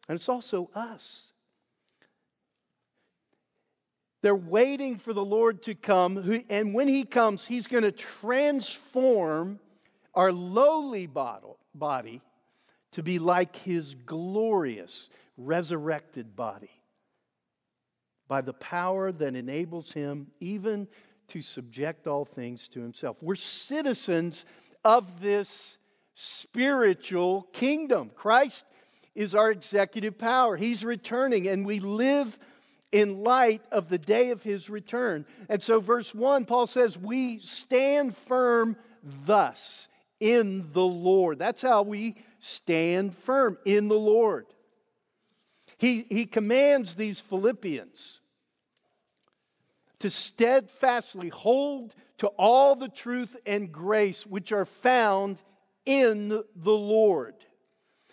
And 0.08 0.16
it's 0.16 0.28
also 0.28 0.70
us. 0.74 1.33
They're 4.24 4.34
waiting 4.34 4.96
for 4.96 5.12
the 5.12 5.22
Lord 5.22 5.60
to 5.64 5.74
come, 5.74 6.42
and 6.48 6.72
when 6.72 6.88
he 6.88 7.04
comes, 7.04 7.44
he's 7.44 7.66
going 7.66 7.82
to 7.82 7.92
transform 7.92 9.60
our 10.14 10.32
lowly 10.32 11.06
body 11.06 12.22
to 12.92 13.02
be 13.02 13.18
like 13.18 13.54
his 13.54 13.92
glorious 13.92 15.10
resurrected 15.36 16.34
body 16.34 16.70
by 18.26 18.40
the 18.40 18.54
power 18.54 19.12
that 19.12 19.36
enables 19.36 19.92
him 19.92 20.28
even 20.40 20.88
to 21.28 21.42
subject 21.42 22.06
all 22.06 22.24
things 22.24 22.66
to 22.68 22.80
himself. 22.80 23.22
We're 23.22 23.34
citizens 23.34 24.46
of 24.86 25.20
this 25.20 25.76
spiritual 26.14 27.42
kingdom. 27.52 28.10
Christ 28.14 28.64
is 29.14 29.34
our 29.34 29.50
executive 29.50 30.16
power. 30.16 30.56
He's 30.56 30.82
returning, 30.82 31.46
and 31.46 31.66
we 31.66 31.78
live 31.78 32.38
in 32.94 33.24
light 33.24 33.60
of 33.72 33.88
the 33.88 33.98
day 33.98 34.30
of 34.30 34.44
his 34.44 34.70
return. 34.70 35.26
And 35.48 35.60
so, 35.60 35.80
verse 35.80 36.14
1, 36.14 36.44
Paul 36.44 36.68
says, 36.68 36.96
We 36.96 37.40
stand 37.40 38.16
firm 38.16 38.76
thus 39.02 39.88
in 40.20 40.70
the 40.72 40.84
Lord. 40.84 41.40
That's 41.40 41.60
how 41.60 41.82
we 41.82 42.14
stand 42.38 43.12
firm 43.12 43.58
in 43.64 43.88
the 43.88 43.98
Lord. 43.98 44.46
He, 45.76 46.06
he 46.08 46.24
commands 46.24 46.94
these 46.94 47.18
Philippians 47.18 48.20
to 49.98 50.08
steadfastly 50.08 51.30
hold 51.30 51.96
to 52.18 52.28
all 52.28 52.76
the 52.76 52.88
truth 52.88 53.36
and 53.44 53.72
grace 53.72 54.24
which 54.24 54.52
are 54.52 54.66
found 54.66 55.38
in 55.84 56.28
the 56.28 56.44
Lord. 56.72 57.34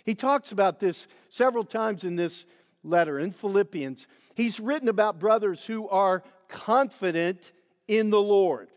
He 0.06 0.16
talks 0.16 0.52
about 0.52 0.80
this 0.80 1.08
several 1.30 1.66
times 1.66 2.04
in 2.04 2.16
this 2.16 2.48
letter 2.84 3.20
in 3.20 3.32
Philippians. 3.32 4.08
He's 4.42 4.60
written 4.60 4.90
about 4.90 5.20
brothers 5.20 5.68
who 5.68 5.88
are 5.88 6.24
confident 6.48 7.52
in 7.88 8.10
the 8.10 8.20
Lord. 8.20 8.70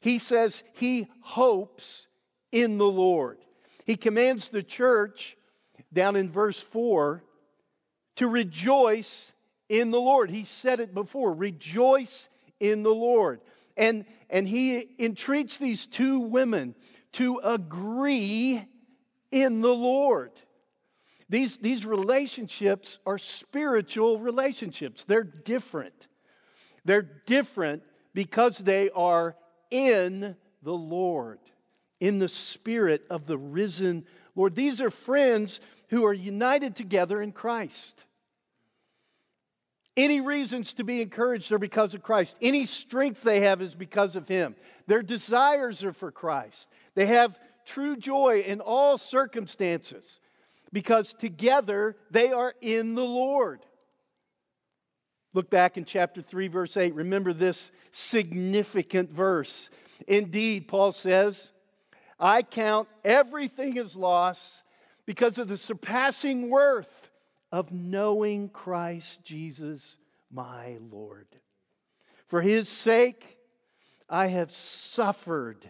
He 0.00 0.18
says 0.18 0.64
he 0.74 1.06
hopes 1.20 2.08
in 2.50 2.76
the 2.78 2.90
Lord. 2.90 3.38
He 3.84 3.96
commands 3.96 4.48
the 4.48 4.64
church 4.64 5.36
down 5.92 6.16
in 6.16 6.28
verse 6.28 6.60
4 6.60 7.22
to 8.16 8.26
rejoice 8.26 9.32
in 9.68 9.92
the 9.92 10.00
Lord. 10.00 10.28
He 10.28 10.42
said 10.42 10.80
it 10.80 10.92
before 10.92 11.32
rejoice 11.32 12.28
in 12.58 12.82
the 12.82 12.94
Lord. 12.94 13.40
And, 13.76 14.06
and 14.28 14.48
he 14.48 14.88
entreats 14.98 15.56
these 15.56 15.86
two 15.86 16.18
women 16.18 16.74
to 17.12 17.38
agree 17.44 18.60
in 19.30 19.60
the 19.60 19.72
Lord. 19.74 20.32
These, 21.28 21.58
these 21.58 21.84
relationships 21.84 22.98
are 23.04 23.18
spiritual 23.18 24.18
relationships, 24.18 25.04
they're 25.04 25.24
different. 25.24 26.08
They're 26.84 27.08
different 27.26 27.82
because 28.14 28.58
they 28.58 28.90
are 28.90 29.34
in 29.70 30.36
the 30.62 30.74
Lord, 30.74 31.40
in 31.98 32.20
the 32.20 32.28
spirit 32.28 33.04
of 33.10 33.26
the 33.26 33.36
risen 33.36 34.04
Lord. 34.36 34.54
These 34.54 34.80
are 34.80 34.90
friends 34.90 35.60
who 35.88 36.04
are 36.04 36.12
united 36.12 36.76
together 36.76 37.20
in 37.20 37.32
Christ. 37.32 38.06
Any 39.96 40.20
reasons 40.20 40.74
to 40.74 40.84
be 40.84 41.00
encouraged 41.00 41.50
are 41.52 41.58
because 41.58 41.94
of 41.94 42.02
Christ. 42.02 42.36
Any 42.42 42.66
strength 42.66 43.22
they 43.22 43.40
have 43.40 43.62
is 43.62 43.74
because 43.74 44.14
of 44.14 44.28
Him. 44.28 44.54
Their 44.86 45.02
desires 45.02 45.82
are 45.84 45.92
for 45.92 46.12
Christ. 46.12 46.68
They 46.94 47.06
have 47.06 47.40
true 47.64 47.96
joy 47.96 48.44
in 48.46 48.60
all 48.60 48.98
circumstances 48.98 50.20
because 50.72 51.12
together 51.12 51.96
they 52.10 52.32
are 52.32 52.54
in 52.60 52.94
the 52.94 53.04
Lord. 53.04 53.60
Look 55.34 55.50
back 55.50 55.76
in 55.76 55.84
chapter 55.84 56.22
3, 56.22 56.48
verse 56.48 56.76
8. 56.76 56.94
Remember 56.94 57.32
this 57.32 57.70
significant 57.90 59.10
verse. 59.10 59.68
Indeed, 60.08 60.66
Paul 60.68 60.92
says, 60.92 61.52
I 62.18 62.42
count 62.42 62.88
everything 63.04 63.78
as 63.78 63.96
loss 63.96 64.62
because 65.04 65.38
of 65.38 65.48
the 65.48 65.56
surpassing 65.56 66.48
worth 66.48 67.10
of 67.52 67.72
knowing 67.72 68.48
Christ 68.48 69.22
Jesus, 69.24 69.98
my 70.32 70.78
Lord. 70.90 71.28
For 72.26 72.40
his 72.40 72.68
sake, 72.68 73.36
I 74.08 74.28
have 74.28 74.50
suffered 74.50 75.68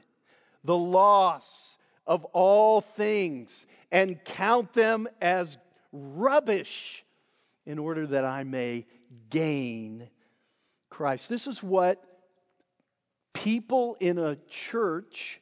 the 0.65 0.77
loss 0.77 1.77
of 2.07 2.25
all 2.27 2.81
things 2.81 3.67
and 3.91 4.23
count 4.25 4.73
them 4.73 5.07
as 5.21 5.59
rubbish 5.93 7.05
in 7.65 7.79
order 7.79 8.07
that 8.07 8.25
I 8.25 8.45
may 8.45 8.87
gain 9.31 10.09
Christ. 10.91 11.29
This 11.29 11.47
is 11.47 11.63
what 11.63 12.03
people 13.35 13.97
in 14.01 14.19
a 14.19 14.37
church 14.49 15.41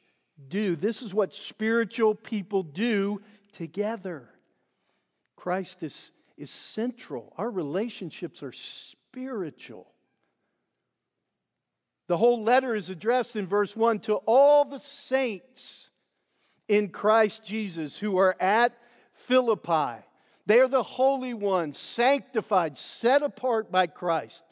do. 0.49 0.75
This 0.75 1.01
is 1.01 1.13
what 1.13 1.33
spiritual 1.33 2.15
people 2.15 2.63
do 2.63 3.21
together. 3.53 4.29
Christ 5.35 5.83
is, 5.83 6.11
is 6.37 6.49
central. 6.49 7.33
Our 7.37 7.49
relationships 7.49 8.43
are 8.43 8.51
spiritual. 8.51 9.87
The 12.07 12.17
whole 12.17 12.43
letter 12.43 12.75
is 12.75 12.89
addressed 12.89 13.35
in 13.35 13.47
verse 13.47 13.75
1 13.75 13.99
to 13.99 14.15
all 14.25 14.65
the 14.65 14.79
saints 14.79 15.89
in 16.67 16.89
Christ 16.89 17.45
Jesus 17.45 17.97
who 17.97 18.17
are 18.17 18.35
at 18.39 18.77
Philippi. 19.11 20.03
They 20.45 20.59
are 20.59 20.67
the 20.67 20.83
holy 20.83 21.33
ones, 21.33 21.77
sanctified, 21.77 22.77
set 22.77 23.23
apart 23.23 23.71
by 23.71 23.87
Christ, 23.87 24.43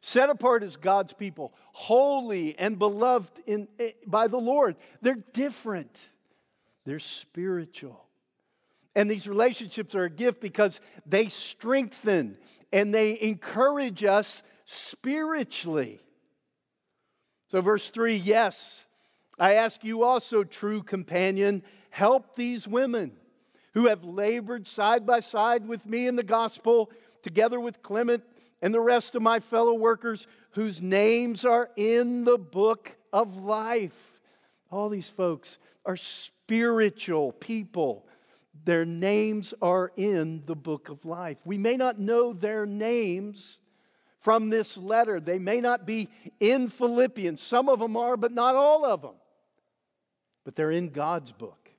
set 0.00 0.30
apart 0.30 0.62
as 0.62 0.76
God's 0.76 1.12
people, 1.12 1.52
holy 1.72 2.58
and 2.58 2.78
beloved 2.78 3.42
in, 3.46 3.68
eh, 3.78 3.92
by 4.06 4.28
the 4.28 4.38
Lord. 4.38 4.76
They're 5.02 5.22
different, 5.34 6.08
they're 6.84 6.98
spiritual. 6.98 8.02
And 8.94 9.10
these 9.10 9.28
relationships 9.28 9.94
are 9.94 10.04
a 10.04 10.10
gift 10.10 10.40
because 10.40 10.80
they 11.04 11.28
strengthen 11.28 12.38
and 12.72 12.94
they 12.94 13.20
encourage 13.20 14.04
us 14.04 14.42
spiritually. 14.64 16.00
So, 17.48 17.60
verse 17.60 17.90
3 17.90 18.16
yes, 18.16 18.85
I 19.38 19.54
ask 19.54 19.84
you 19.84 20.02
also, 20.02 20.44
true 20.44 20.82
companion, 20.82 21.62
help 21.90 22.34
these 22.34 22.66
women 22.66 23.12
who 23.74 23.86
have 23.86 24.04
labored 24.04 24.66
side 24.66 25.04
by 25.06 25.20
side 25.20 25.68
with 25.68 25.86
me 25.86 26.06
in 26.06 26.16
the 26.16 26.22
gospel, 26.22 26.90
together 27.22 27.60
with 27.60 27.82
Clement 27.82 28.24
and 28.62 28.72
the 28.72 28.80
rest 28.80 29.14
of 29.14 29.22
my 29.22 29.40
fellow 29.40 29.74
workers 29.74 30.26
whose 30.52 30.80
names 30.80 31.44
are 31.44 31.68
in 31.76 32.24
the 32.24 32.38
book 32.38 32.96
of 33.12 33.42
life. 33.42 34.18
All 34.70 34.88
these 34.88 35.10
folks 35.10 35.58
are 35.84 35.96
spiritual 35.96 37.32
people. 37.32 38.06
Their 38.64 38.86
names 38.86 39.52
are 39.60 39.92
in 39.96 40.42
the 40.46 40.56
book 40.56 40.88
of 40.88 41.04
life. 41.04 41.40
We 41.44 41.58
may 41.58 41.76
not 41.76 41.98
know 41.98 42.32
their 42.32 42.64
names 42.64 43.58
from 44.18 44.48
this 44.48 44.76
letter. 44.76 45.20
They 45.20 45.38
may 45.38 45.60
not 45.60 45.86
be 45.86 46.08
in 46.40 46.68
Philippians. 46.68 47.42
Some 47.42 47.68
of 47.68 47.78
them 47.78 47.96
are, 47.96 48.16
but 48.16 48.32
not 48.32 48.56
all 48.56 48.84
of 48.84 49.02
them. 49.02 49.14
But 50.46 50.54
they're 50.54 50.70
in 50.70 50.90
God's 50.90 51.32
book. 51.32 51.70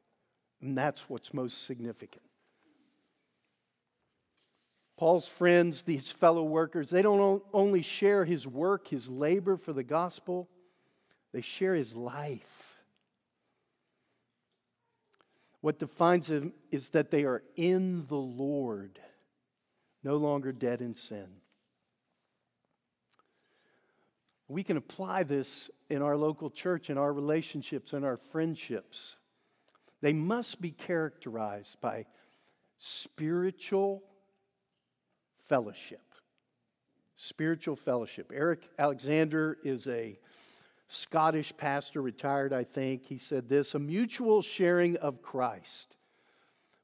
And 0.61 0.77
that's 0.77 1.09
what's 1.09 1.33
most 1.33 1.63
significant. 1.63 2.23
Paul's 4.97 5.27
friends, 5.27 5.83
these 5.83 6.11
fellow 6.11 6.43
workers, 6.43 6.89
they 6.89 7.01
don't 7.01 7.41
only 7.53 7.81
share 7.81 8.25
his 8.25 8.45
work, 8.45 8.89
his 8.89 9.07
labor 9.07 9.55
for 9.55 9.71
the 9.71 9.83
gospel, 9.83 10.49
they 11.31 11.39
share 11.39 11.75
his 11.75 11.95
life. 11.95 12.81
What 15.61 15.79
defines 15.79 16.27
them 16.27 16.51
is 16.69 16.89
that 16.89 17.09
they 17.09 17.23
are 17.23 17.43
in 17.55 18.05
the 18.07 18.15
Lord, 18.15 18.99
no 20.03 20.17
longer 20.17 20.51
dead 20.51 20.81
in 20.81 20.93
sin. 20.93 21.27
We 24.47 24.63
can 24.63 24.77
apply 24.77 25.23
this 25.23 25.69
in 25.89 26.01
our 26.01 26.15
local 26.15 26.49
church, 26.49 26.89
in 26.89 26.97
our 26.97 27.11
relationships, 27.11 27.93
in 27.93 28.03
our 28.03 28.17
friendships. 28.17 29.17
They 30.01 30.13
must 30.13 30.61
be 30.61 30.71
characterized 30.71 31.81
by 31.81 32.05
spiritual 32.77 34.03
fellowship. 35.49 36.01
Spiritual 37.15 37.75
fellowship. 37.75 38.31
Eric 38.33 38.69
Alexander 38.77 39.57
is 39.63 39.87
a 39.87 40.17
Scottish 40.87 41.55
pastor, 41.57 42.01
retired, 42.01 42.53
I 42.53 42.63
think. 42.63 43.03
He 43.05 43.17
said 43.17 43.49
this 43.49 43.75
a 43.75 43.79
mutual 43.79 44.41
sharing 44.41 44.95
of 44.97 45.21
Christ 45.21 45.97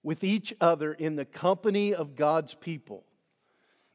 with 0.01 0.25
each 0.25 0.53
other 0.59 0.91
in 0.91 1.15
the 1.15 1.23
company 1.23 1.93
of 1.93 2.15
God's 2.15 2.55
people 2.55 3.05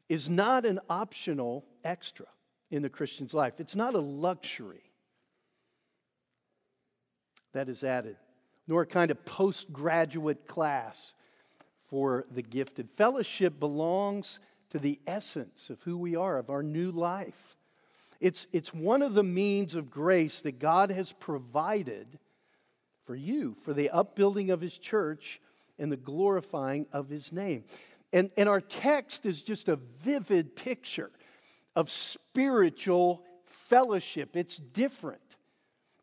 is 0.07 0.27
not 0.27 0.65
an 0.65 0.79
optional 0.89 1.65
extra 1.83 2.25
in 2.71 2.81
the 2.81 2.89
Christian's 2.89 3.33
life. 3.33 3.53
It's 3.59 3.75
not 3.75 3.95
a 3.95 3.99
luxury 3.99 4.83
that 7.53 7.69
is 7.69 7.83
added, 7.83 8.17
nor 8.67 8.83
a 8.83 8.87
kind 8.87 9.11
of 9.11 9.25
postgraduate 9.25 10.47
class 10.47 11.13
for 11.89 12.25
the 12.31 12.43
gifted. 12.43 12.89
Fellowship 12.89 13.59
belongs 13.59 14.39
to 14.69 14.79
the 14.79 14.99
essence 15.07 15.69
of 15.69 15.81
who 15.81 15.97
we 15.97 16.15
are, 16.15 16.37
of 16.37 16.49
our 16.49 16.61
new 16.61 16.91
life. 16.91 17.57
It's, 18.19 18.47
it's 18.51 18.73
one 18.73 19.01
of 19.01 19.13
the 19.13 19.23
means 19.23 19.75
of 19.75 19.89
grace 19.89 20.41
that 20.41 20.59
God 20.59 20.91
has 20.91 21.11
provided 21.11 22.19
for 23.05 23.15
you, 23.15 23.55
for 23.55 23.73
the 23.73 23.89
upbuilding 23.89 24.51
of 24.51 24.61
His 24.61 24.77
church 24.77 25.41
and 25.79 25.91
the 25.91 25.97
glorifying 25.97 26.85
of 26.93 27.09
His 27.09 27.31
name. 27.31 27.63
And, 28.13 28.29
and 28.37 28.47
our 28.47 28.61
text 28.61 29.25
is 29.25 29.41
just 29.41 29.69
a 29.69 29.77
vivid 30.03 30.55
picture 30.55 31.09
of 31.75 31.89
spiritual 31.89 33.23
fellowship. 33.45 34.35
It's 34.35 34.57
different. 34.57 35.21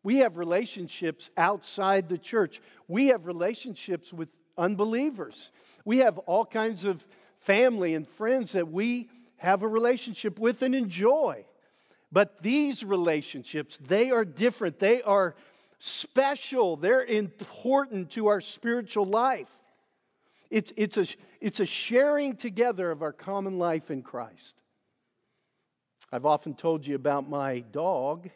We 0.03 0.17
have 0.17 0.37
relationships 0.37 1.31
outside 1.37 2.07
the 2.09 2.17
church, 2.17 2.61
we 2.87 3.07
have 3.07 3.25
relationships 3.25 4.13
with 4.13 4.29
unbelievers. 4.57 5.51
We 5.85 5.99
have 5.99 6.17
all 6.19 6.45
kinds 6.45 6.83
of 6.83 7.05
family 7.37 7.93
and 7.93 8.07
friends 8.07 8.53
that 8.53 8.69
we 8.69 9.09
have 9.37 9.61
a 9.61 9.67
relationship 9.67 10.39
with 10.39 10.61
and 10.61 10.73
enjoy. 10.73 11.45
But 12.11 12.41
these 12.41 12.83
relationships, 12.83 13.77
they 13.77 14.11
are 14.11 14.25
different. 14.25 14.79
They 14.79 15.01
are 15.01 15.35
special. 15.77 16.75
They're 16.75 17.03
important 17.03 18.11
to 18.11 18.27
our 18.27 18.41
spiritual 18.41 19.05
life. 19.05 19.51
It's, 20.49 20.71
it's, 20.77 20.97
a, 20.97 21.05
it's 21.41 21.59
a 21.59 21.65
sharing 21.65 22.35
together 22.35 22.89
of 22.89 23.01
our 23.01 23.11
common 23.11 23.59
life 23.59 23.91
in 23.91 24.01
Christ. 24.01 24.55
I've 26.09 26.25
often 26.25 26.53
told 26.53 26.87
you 26.87 26.95
about 26.95 27.27
my 27.27 27.59
dog. 27.73 28.29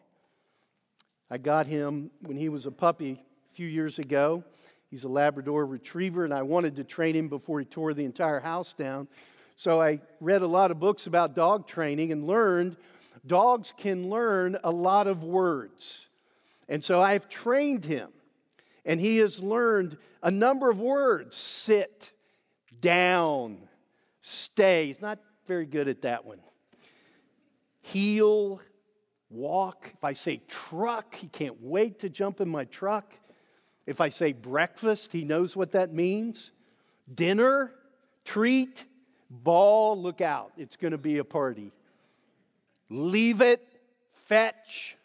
I 1.30 1.38
got 1.38 1.68
him 1.68 2.12
when 2.22 2.36
he 2.36 2.50
was 2.50 2.66
a 2.66 2.72
puppy 2.72 3.24
a 3.50 3.54
few 3.54 3.68
years 3.68 3.98
ago. 3.98 4.44
He's 4.90 5.06
a 5.06 5.08
Labrador 5.08 5.66
retriever, 5.66 6.26
and 6.26 6.34
I 6.34 6.42
wanted 6.42 6.76
to 6.76 6.84
train 6.84 7.16
him 7.16 7.30
before 7.30 7.60
he 7.60 7.66
tore 7.66 7.94
the 7.94 8.04
entire 8.04 8.42
house 8.42 8.74
down. 8.74 9.08
So 9.56 9.82
I 9.82 10.02
read 10.20 10.42
a 10.42 10.48
lot 10.48 10.72
of 10.72 10.82
books 10.82 11.08
about 11.08 11.34
dog 11.34 11.66
training 11.66 12.12
and 12.12 12.28
learned 12.28 12.76
dogs 13.26 13.74
can 13.78 14.10
learn 14.10 14.58
a 14.66 14.72
lot 14.72 15.08
of 15.08 15.24
words. 15.24 16.08
And 16.68 16.84
so 16.84 17.02
I've 17.02 17.30
trained 17.30 17.86
him, 17.86 18.10
and 18.84 19.00
he 19.00 19.18
has 19.18 19.42
learned 19.42 19.98
a 20.22 20.32
number 20.32 20.70
of 20.70 20.82
words 20.82 21.38
sit, 21.38 22.12
down, 22.82 23.60
stay. 24.20 24.88
He's 24.88 25.02
not 25.02 25.20
very 25.46 25.66
good 25.66 25.88
at 25.88 26.02
that 26.02 26.26
one 26.26 26.40
heel, 27.92 28.62
walk. 29.30 29.92
If 29.94 30.04
I 30.04 30.14
say 30.14 30.42
truck, 30.48 31.16
he 31.16 31.28
can't 31.28 31.62
wait 31.62 32.00
to 32.00 32.10
jump 32.10 32.42
in 32.42 32.50
my 32.50 32.66
truck. 32.66 33.14
If 33.86 34.02
I 34.02 34.10
say 34.10 34.34
breakfast, 34.34 35.12
he 35.12 35.24
knows 35.24 35.56
what 35.56 35.72
that 35.74 35.94
means. 35.94 36.52
Dinner, 37.14 37.74
treat, 38.26 38.86
ball, 39.30 40.02
look 40.02 40.22
out. 40.22 40.52
It's 40.58 40.78
going 40.78 40.92
to 40.92 40.98
be 40.98 41.18
a 41.18 41.24
party. 41.24 41.72
Leave 42.90 43.42
it, 43.42 43.66
fetch, 44.14 44.98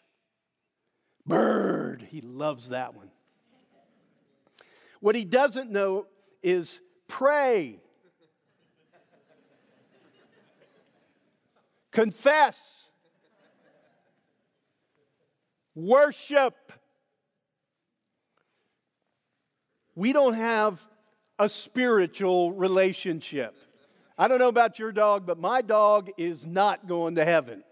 bird. 1.25 2.05
He 2.09 2.21
loves 2.21 2.69
that 2.69 2.95
one. 2.95 3.09
What 4.99 5.15
he 5.15 5.25
doesn't 5.25 5.71
know 5.71 6.07
is 6.41 6.81
pray. 7.07 7.79
Confess, 11.97 12.91
worship. 15.73 16.71
We 19.95 20.13
don't 20.13 20.35
have 20.35 20.83
a 21.39 21.49
spiritual 21.49 22.51
relationship. 22.51 23.55
I 24.15 24.27
don't 24.27 24.37
know 24.37 24.47
about 24.47 24.77
your 24.77 24.91
dog, 24.91 25.25
but 25.25 25.39
my 25.39 25.63
dog 25.63 26.11
is 26.19 26.45
not 26.45 26.87
going 26.87 27.15
to 27.15 27.25
heaven. 27.25 27.63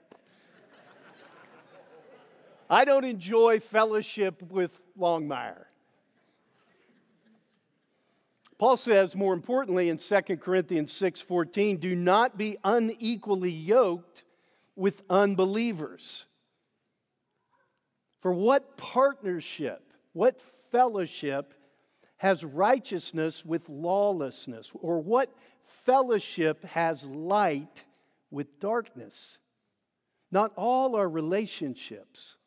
I 2.67 2.83
don't 2.83 3.05
enjoy 3.05 3.59
fellowship 3.59 4.41
with 4.41 4.81
Longmire. 4.99 5.64
Paul 8.57 8.77
says 8.77 9.15
more 9.15 9.33
importantly 9.33 9.89
in 9.89 9.97
2 9.97 10.37
Corinthians 10.39 10.91
6:14, 10.93 11.77
do 11.79 11.95
not 11.95 12.37
be 12.37 12.57
unequally 12.63 13.51
yoked 13.51 14.23
with 14.75 15.03
unbelievers. 15.09 16.25
For 18.19 18.33
what 18.33 18.77
partnership 18.77 19.85
What 20.15 20.39
fellowship 20.71 21.53
has 22.15 22.45
righteousness 22.45 23.43
with 23.43 23.67
lawlessness? 23.67 24.71
Or 24.73 25.01
what 25.01 25.29
fellowship 25.61 26.63
has 26.63 27.05
light 27.05 27.83
with 28.31 28.61
darkness? 28.61 29.39
Not 30.31 30.53
all 30.55 30.95
our 30.95 31.09
relationships 31.09 32.37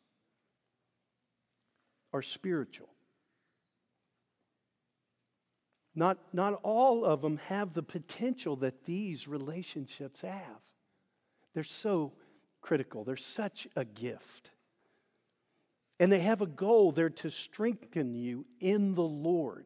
are 2.11 2.23
spiritual. 2.23 2.88
Not, 5.99 6.17
not 6.31 6.61
all 6.63 7.03
of 7.03 7.21
them 7.21 7.41
have 7.49 7.73
the 7.73 7.83
potential 7.83 8.55
that 8.57 8.85
these 8.85 9.27
relationships 9.27 10.21
have. 10.21 10.61
They're 11.53 11.61
so 11.65 12.13
critical, 12.61 13.03
they're 13.03 13.17
such 13.17 13.67
a 13.75 13.83
gift. 13.83 14.51
And 15.99 16.09
they 16.09 16.19
have 16.19 16.41
a 16.41 16.47
goal. 16.47 16.93
They're 16.93 17.09
to 17.09 17.29
strengthen 17.29 18.15
you 18.15 18.45
in 18.61 18.95
the 18.95 19.03
Lord, 19.03 19.65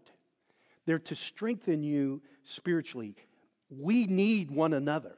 they're 0.87 0.97
to 0.97 1.13
strengthen 1.13 1.83
you 1.83 2.23
spiritually. 2.41 3.13
We 3.69 4.07
need 4.07 4.49
one 4.49 4.73
another. 4.73 5.15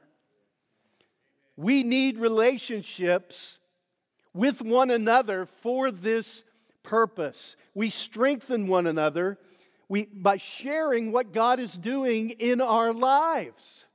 We 1.56 1.82
need 1.82 2.18
relationships 2.18 3.58
with 4.34 4.60
one 4.60 4.90
another 4.90 5.46
for 5.46 5.90
this 5.90 6.44
purpose. 6.82 7.56
We 7.74 7.88
strengthen 7.88 8.66
one 8.66 8.86
another 8.86 9.38
we, 9.88 10.06
by 10.06 10.36
sharing 10.36 11.12
what 11.12 11.32
God 11.32 11.60
is 11.60 11.74
doing 11.74 12.30
in 12.30 12.60
our 12.60 12.92
lives. 12.92 13.86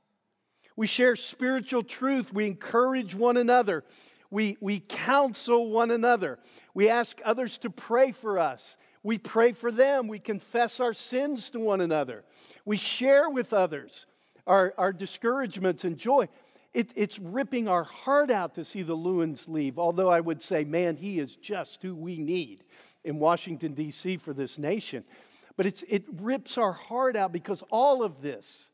We 0.76 0.86
share 0.86 1.16
spiritual 1.16 1.82
truth. 1.82 2.32
We 2.32 2.46
encourage 2.46 3.14
one 3.14 3.36
another. 3.36 3.84
We, 4.30 4.56
we 4.60 4.80
counsel 4.80 5.70
one 5.70 5.90
another. 5.90 6.38
We 6.72 6.88
ask 6.88 7.20
others 7.24 7.58
to 7.58 7.70
pray 7.70 8.12
for 8.12 8.38
us. 8.38 8.78
We 9.02 9.18
pray 9.18 9.52
for 9.52 9.70
them. 9.70 10.08
We 10.08 10.18
confess 10.18 10.80
our 10.80 10.94
sins 10.94 11.50
to 11.50 11.60
one 11.60 11.82
another. 11.82 12.24
We 12.64 12.78
share 12.78 13.28
with 13.28 13.52
others 13.52 14.06
our, 14.46 14.72
our 14.78 14.92
discouragements 14.92 15.84
and 15.84 15.98
joy. 15.98 16.28
It, 16.72 16.92
it's 16.96 17.18
ripping 17.18 17.68
our 17.68 17.84
heart 17.84 18.30
out 18.30 18.54
to 18.54 18.64
see 18.64 18.82
the 18.82 18.96
Lewins 18.96 19.46
leave, 19.48 19.78
although 19.78 20.08
I 20.08 20.20
would 20.20 20.42
say, 20.42 20.64
man, 20.64 20.96
he 20.96 21.18
is 21.18 21.36
just 21.36 21.82
who 21.82 21.94
we 21.94 22.16
need 22.16 22.64
in 23.04 23.18
Washington, 23.18 23.74
D.C. 23.74 24.16
for 24.16 24.32
this 24.32 24.58
nation. 24.58 25.04
But 25.56 25.66
it 25.66 26.04
rips 26.20 26.56
our 26.56 26.72
heart 26.72 27.16
out 27.16 27.32
because 27.32 27.62
all 27.70 28.02
of 28.02 28.22
this 28.22 28.70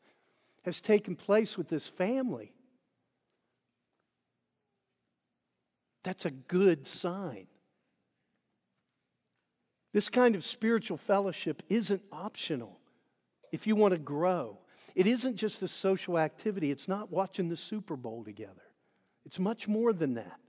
has 0.63 0.81
taken 0.81 1.15
place 1.15 1.57
with 1.57 1.69
this 1.69 1.87
family. 1.87 2.53
That's 6.03 6.25
a 6.25 6.31
good 6.31 6.87
sign. 6.87 7.47
This 9.91 10.09
kind 10.09 10.35
of 10.35 10.43
spiritual 10.43 10.97
fellowship 10.97 11.63
isn't 11.67 12.03
optional 12.11 12.79
if 13.51 13.65
you 13.65 13.75
want 13.75 13.93
to 13.93 13.99
grow. 13.99 14.59
It 14.95 15.07
isn't 15.07 15.35
just 15.35 15.61
a 15.61 15.67
social 15.67 16.17
activity, 16.17 16.71
it's 16.71 16.87
not 16.87 17.11
watching 17.11 17.49
the 17.49 17.57
Super 17.57 17.95
Bowl 17.95 18.23
together. 18.23 18.61
It's 19.25 19.39
much 19.39 19.67
more 19.67 19.93
than 19.93 20.15
that. 20.15 20.39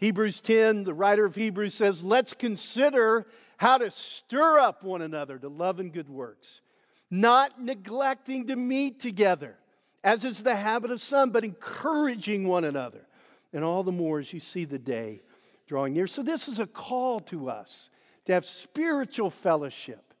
Hebrews 0.00 0.40
10, 0.40 0.84
the 0.84 0.94
writer 0.94 1.26
of 1.26 1.34
Hebrews 1.34 1.74
says, 1.74 2.02
Let's 2.02 2.32
consider 2.32 3.26
how 3.58 3.76
to 3.76 3.90
stir 3.90 4.58
up 4.58 4.82
one 4.82 5.02
another 5.02 5.38
to 5.38 5.48
love 5.48 5.78
and 5.78 5.92
good 5.92 6.08
works, 6.08 6.62
not 7.10 7.62
neglecting 7.62 8.46
to 8.46 8.56
meet 8.56 8.98
together, 8.98 9.56
as 10.02 10.24
is 10.24 10.42
the 10.42 10.56
habit 10.56 10.90
of 10.90 11.02
some, 11.02 11.30
but 11.30 11.44
encouraging 11.44 12.48
one 12.48 12.64
another. 12.64 13.06
And 13.52 13.62
all 13.62 13.82
the 13.82 13.92
more 13.92 14.18
as 14.18 14.32
you 14.32 14.40
see 14.40 14.64
the 14.64 14.78
day 14.78 15.20
drawing 15.66 15.92
near. 15.92 16.06
So, 16.06 16.22
this 16.22 16.48
is 16.48 16.58
a 16.60 16.66
call 16.66 17.20
to 17.20 17.50
us 17.50 17.90
to 18.24 18.32
have 18.32 18.46
spiritual 18.46 19.28
fellowship 19.28 20.14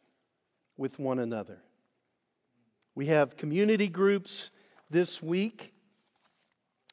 with 0.76 0.98
one 0.98 1.18
another. 1.18 1.58
We 2.94 3.06
have 3.06 3.36
community 3.36 3.88
groups 3.88 4.50
this 4.90 5.22
week, 5.22 5.72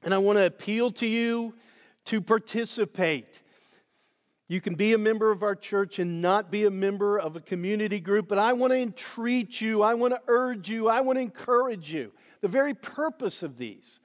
and 0.04 0.14
I 0.14 0.20
want 0.20 0.38
to 0.38 0.46
appeal 0.46 0.92
to 0.92 1.06
you 1.06 1.54
to 2.08 2.22
participate. 2.22 3.42
You 4.48 4.62
can 4.62 4.76
be 4.76 4.94
a 4.94 4.98
member 4.98 5.30
of 5.30 5.44
our 5.44 5.56
church 5.56 6.00
and 6.00 6.22
not 6.22 6.50
be 6.50 6.66
a 6.66 6.72
member 6.72 7.20
of 7.20 7.36
a 7.36 7.42
community 7.42 8.00
group, 8.00 8.30
but 8.30 8.38
I 8.38 8.54
want 8.54 8.72
to 8.72 8.80
entreat 8.80 9.60
you, 9.60 9.82
I 9.82 9.94
want 9.94 10.14
to 10.14 10.22
urge 10.28 10.70
you, 10.70 10.88
I 10.88 11.02
want 11.02 11.18
to 11.18 11.22
encourage 11.22 11.92
you. 11.92 12.14
The 12.40 12.48
very 12.48 12.74
purpose 12.74 13.44
of 13.44 13.58
these 13.58 14.00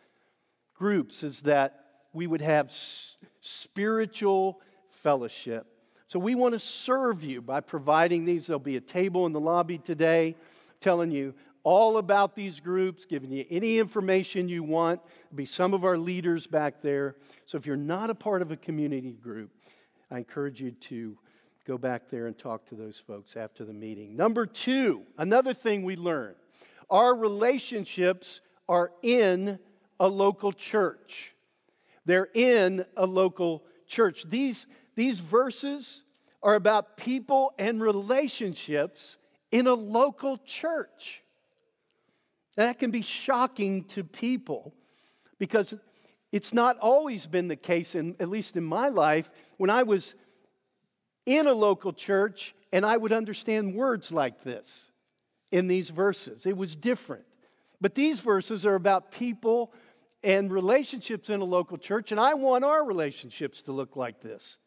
groups 0.74 1.22
is 1.22 1.42
that 1.42 1.84
we 2.12 2.26
would 2.26 2.40
have 2.40 2.72
spiritual 3.40 4.60
fellowship. 4.88 5.66
So 6.08 6.18
we 6.18 6.34
want 6.34 6.54
to 6.54 6.60
serve 6.60 7.22
you 7.22 7.40
by 7.40 7.60
providing 7.60 8.24
these. 8.24 8.48
There'll 8.48 8.58
be 8.58 8.76
a 8.76 8.80
table 8.80 9.26
in 9.26 9.32
the 9.32 9.40
lobby 9.40 9.78
today 9.78 10.34
telling 10.80 11.12
you 11.12 11.34
all 11.64 11.98
about 11.98 12.34
these 12.34 12.60
groups, 12.60 13.04
giving 13.04 13.30
you 13.30 13.44
any 13.50 13.78
information 13.78 14.48
you 14.48 14.62
want. 14.62 15.00
There'll 15.04 15.36
be 15.36 15.44
some 15.44 15.74
of 15.74 15.84
our 15.84 15.96
leaders 15.96 16.46
back 16.46 16.82
there. 16.82 17.16
So 17.46 17.56
if 17.58 17.66
you're 17.66 17.76
not 17.76 18.10
a 18.10 18.14
part 18.14 18.42
of 18.42 18.50
a 18.50 18.56
community 18.56 19.12
group, 19.12 19.50
I 20.10 20.18
encourage 20.18 20.60
you 20.60 20.72
to 20.72 21.16
go 21.66 21.78
back 21.78 22.10
there 22.10 22.26
and 22.26 22.36
talk 22.36 22.66
to 22.66 22.74
those 22.74 22.98
folks 22.98 23.36
after 23.36 23.64
the 23.64 23.72
meeting. 23.72 24.16
Number 24.16 24.46
two, 24.46 25.02
another 25.18 25.54
thing 25.54 25.82
we 25.82 25.96
learned 25.96 26.36
our 26.90 27.14
relationships 27.14 28.42
are 28.68 28.92
in 29.02 29.58
a 29.98 30.06
local 30.06 30.52
church. 30.52 31.34
They're 32.04 32.28
in 32.34 32.84
a 32.96 33.06
local 33.06 33.64
church. 33.86 34.24
These, 34.24 34.66
these 34.94 35.20
verses 35.20 36.04
are 36.42 36.54
about 36.54 36.96
people 36.96 37.52
and 37.58 37.80
relationships 37.80 39.16
in 39.50 39.66
a 39.66 39.74
local 39.74 40.36
church. 40.38 41.21
That 42.56 42.78
can 42.78 42.90
be 42.90 43.02
shocking 43.02 43.84
to 43.84 44.04
people 44.04 44.74
because 45.38 45.74
it's 46.30 46.52
not 46.52 46.78
always 46.78 47.26
been 47.26 47.48
the 47.48 47.56
case, 47.56 47.94
in, 47.94 48.16
at 48.20 48.28
least 48.28 48.56
in 48.56 48.64
my 48.64 48.88
life, 48.88 49.30
when 49.56 49.70
I 49.70 49.82
was 49.82 50.14
in 51.26 51.46
a 51.46 51.52
local 51.52 51.92
church 51.92 52.54
and 52.72 52.84
I 52.86 52.96
would 52.96 53.12
understand 53.12 53.74
words 53.74 54.12
like 54.12 54.42
this 54.42 54.90
in 55.50 55.68
these 55.68 55.90
verses. 55.90 56.46
It 56.46 56.56
was 56.56 56.74
different. 56.74 57.24
But 57.80 57.94
these 57.94 58.20
verses 58.20 58.64
are 58.64 58.74
about 58.74 59.12
people 59.12 59.72
and 60.24 60.52
relationships 60.52 61.30
in 61.30 61.40
a 61.40 61.44
local 61.44 61.76
church, 61.76 62.12
and 62.12 62.20
I 62.20 62.34
want 62.34 62.64
our 62.64 62.84
relationships 62.84 63.62
to 63.62 63.72
look 63.72 63.96
like 63.96 64.20
this. 64.20 64.58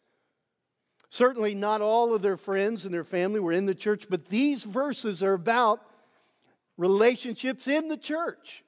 Certainly, 1.10 1.56
not 1.56 1.82
all 1.82 2.14
of 2.14 2.22
their 2.22 2.36
friends 2.36 2.84
and 2.84 2.94
their 2.94 3.06
family 3.06 3.40
were 3.40 3.54
in 3.54 3.66
the 3.66 3.76
church, 3.76 4.08
but 4.10 4.26
these 4.26 4.64
verses 4.64 5.24
are 5.24 5.34
about 5.34 5.82
relationships 6.78 7.68
in 7.68 7.88
the 7.88 7.98
church. 7.98 8.64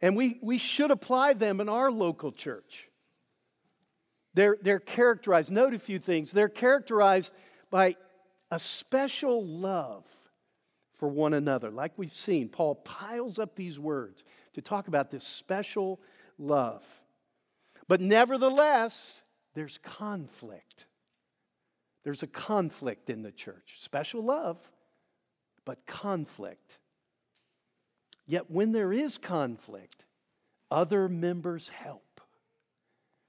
And 0.00 0.16
we, 0.16 0.38
we 0.42 0.58
should 0.58 0.90
apply 0.90 1.34
them 1.34 1.60
in 1.60 1.68
our 1.68 1.90
local 1.90 2.32
church. 2.32 2.88
They're, 4.34 4.58
they're 4.60 4.80
characterized, 4.80 5.50
note 5.50 5.74
a 5.74 5.78
few 5.78 5.98
things. 5.98 6.30
They're 6.30 6.48
characterized 6.48 7.32
by 7.70 7.96
a 8.50 8.58
special 8.58 9.44
love 9.44 10.06
for 10.98 11.08
one 11.08 11.32
another. 11.32 11.70
Like 11.70 11.92
we've 11.96 12.12
seen, 12.12 12.48
Paul 12.48 12.74
piles 12.76 13.38
up 13.38 13.56
these 13.56 13.78
words 13.78 14.22
to 14.54 14.62
talk 14.62 14.88
about 14.88 15.10
this 15.10 15.24
special 15.24 16.00
love. 16.38 16.84
But 17.88 18.00
nevertheless, 18.00 19.22
there's 19.54 19.78
conflict. 19.78 20.86
There's 22.04 22.22
a 22.22 22.28
conflict 22.28 23.10
in 23.10 23.22
the 23.22 23.32
church. 23.32 23.76
Special 23.78 24.22
love, 24.22 24.58
but 25.64 25.86
conflict. 25.86 26.78
Yet 28.26 28.50
when 28.50 28.72
there 28.72 28.92
is 28.92 29.18
conflict, 29.18 30.04
other 30.70 31.08
members 31.08 31.68
help. 31.68 32.20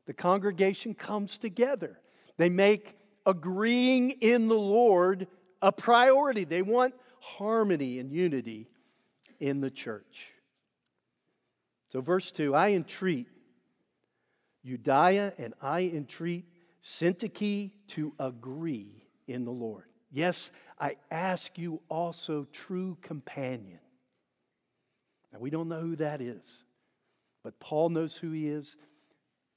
The 0.06 0.14
congregation 0.14 0.94
comes 0.94 1.38
together. 1.38 2.00
They 2.38 2.50
make 2.50 2.98
agreeing 3.26 4.12
in 4.22 4.48
the 4.48 4.56
Lord 4.56 5.28
a 5.62 5.72
priority. 5.72 6.46
They 6.46 6.62
want 6.62 6.96
harmony 7.20 8.00
and 8.00 8.12
unity 8.12 8.70
in 9.40 9.60
the 9.60 9.70
church. 9.70 10.32
So, 11.90 12.02
verse 12.02 12.32
2 12.32 12.56
I 12.56 12.72
entreat 12.72 13.28
Euodia 14.66 15.34
and 15.38 15.54
I 15.62 15.92
entreat 15.94 16.46
Syntyche 16.84 17.72
to 17.90 18.14
agree 18.20 19.04
in 19.28 19.46
the 19.46 19.52
Lord. 19.52 19.86
Yes, 20.12 20.52
I 20.80 20.96
ask 21.12 21.58
you 21.58 21.82
also, 21.90 22.48
true 22.52 22.98
companion 23.02 23.80
now, 25.38 25.44
we 25.44 25.50
don't 25.52 25.70
know 25.70 25.82
who 25.82 25.96
that 25.98 26.20
is, 26.20 26.64
but 27.44 27.60
Paul 27.60 27.90
knows 27.90 28.16
who 28.18 28.32
he 28.32 28.48
is. 28.48 28.76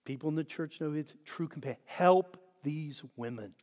People 0.04 0.28
in 0.28 0.34
the 0.34 0.44
church 0.44 0.80
know 0.80 0.92
his 0.92 1.14
true 1.24 1.48
companion. 1.48 1.80
Help 1.86 2.36
these 2.62 3.02
women. 3.16 3.54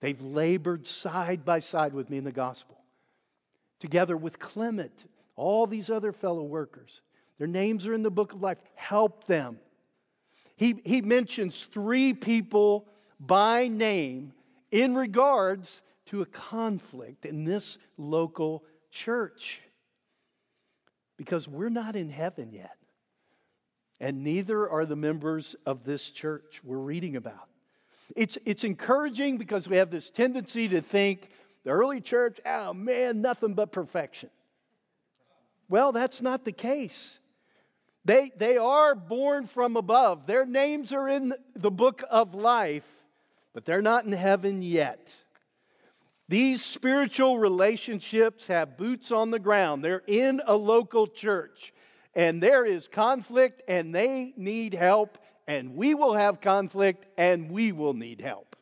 They've 0.00 0.20
labored 0.20 0.86
side 0.86 1.44
by 1.44 1.60
side 1.60 1.94
with 1.94 2.10
me 2.10 2.18
in 2.18 2.24
the 2.24 2.32
gospel, 2.32 2.76
together 3.78 4.16
with 4.16 4.38
Clement, 4.38 5.06
all 5.34 5.66
these 5.66 5.88
other 5.88 6.12
fellow 6.12 6.42
workers. 6.42 7.00
Their 7.38 7.46
names 7.46 7.86
are 7.86 7.94
in 7.94 8.02
the 8.02 8.10
book 8.10 8.34
of 8.34 8.42
life. 8.42 8.58
Help 8.74 9.26
them. 9.26 9.58
He, 10.56 10.80
he 10.84 11.00
mentions 11.00 11.64
three 11.64 12.12
people 12.12 12.86
by 13.18 13.68
name 13.68 14.34
in 14.70 14.94
regards 14.94 15.80
to 16.06 16.20
a 16.20 16.26
conflict 16.26 17.24
in 17.24 17.44
this 17.44 17.78
local 17.96 18.64
church. 18.90 19.62
Because 21.22 21.46
we're 21.46 21.68
not 21.68 21.94
in 21.94 22.10
heaven 22.10 22.52
yet. 22.52 22.76
And 24.00 24.24
neither 24.24 24.68
are 24.68 24.84
the 24.84 24.96
members 24.96 25.54
of 25.64 25.84
this 25.84 26.10
church 26.10 26.60
we're 26.64 26.78
reading 26.78 27.14
about. 27.14 27.48
It's, 28.16 28.38
it's 28.44 28.64
encouraging 28.64 29.38
because 29.38 29.68
we 29.68 29.76
have 29.76 29.88
this 29.88 30.10
tendency 30.10 30.66
to 30.70 30.80
think 30.80 31.28
the 31.62 31.70
early 31.70 32.00
church, 32.00 32.40
oh 32.44 32.74
man, 32.74 33.22
nothing 33.22 33.54
but 33.54 33.70
perfection. 33.70 34.30
Well, 35.68 35.92
that's 35.92 36.20
not 36.20 36.44
the 36.44 36.50
case. 36.50 37.20
They, 38.04 38.32
they 38.36 38.56
are 38.56 38.96
born 38.96 39.46
from 39.46 39.76
above. 39.76 40.26
Their 40.26 40.44
names 40.44 40.92
are 40.92 41.08
in 41.08 41.34
the 41.54 41.70
book 41.70 42.02
of 42.10 42.34
life, 42.34 42.90
but 43.54 43.64
they're 43.64 43.80
not 43.80 44.06
in 44.06 44.12
heaven 44.12 44.60
yet. 44.60 45.14
These 46.32 46.64
spiritual 46.64 47.38
relationships 47.38 48.46
have 48.46 48.78
boots 48.78 49.12
on 49.12 49.30
the 49.30 49.38
ground. 49.38 49.84
They're 49.84 50.00
in 50.06 50.40
a 50.46 50.56
local 50.56 51.06
church, 51.06 51.74
and 52.14 52.42
there 52.42 52.64
is 52.64 52.88
conflict, 52.88 53.60
and 53.68 53.94
they 53.94 54.32
need 54.34 54.72
help, 54.72 55.18
and 55.46 55.76
we 55.76 55.94
will 55.94 56.14
have 56.14 56.40
conflict, 56.40 57.04
and 57.18 57.50
we 57.50 57.70
will 57.70 57.92
need 57.92 58.22
help. 58.22 58.56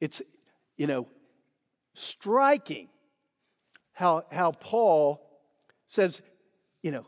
It's, 0.00 0.22
you 0.78 0.86
know, 0.86 1.08
striking 1.92 2.88
how, 3.92 4.24
how 4.32 4.52
Paul 4.52 5.20
says, 5.88 6.22
you 6.82 6.90
know, 6.90 7.04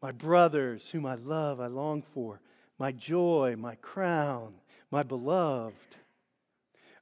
my 0.00 0.12
brothers 0.12 0.88
whom 0.88 1.04
I 1.04 1.16
love, 1.16 1.60
I 1.60 1.66
long 1.66 2.00
for, 2.00 2.40
my 2.78 2.90
joy, 2.90 3.54
my 3.58 3.74
crown, 3.74 4.54
my 4.90 5.02
beloved. 5.02 5.74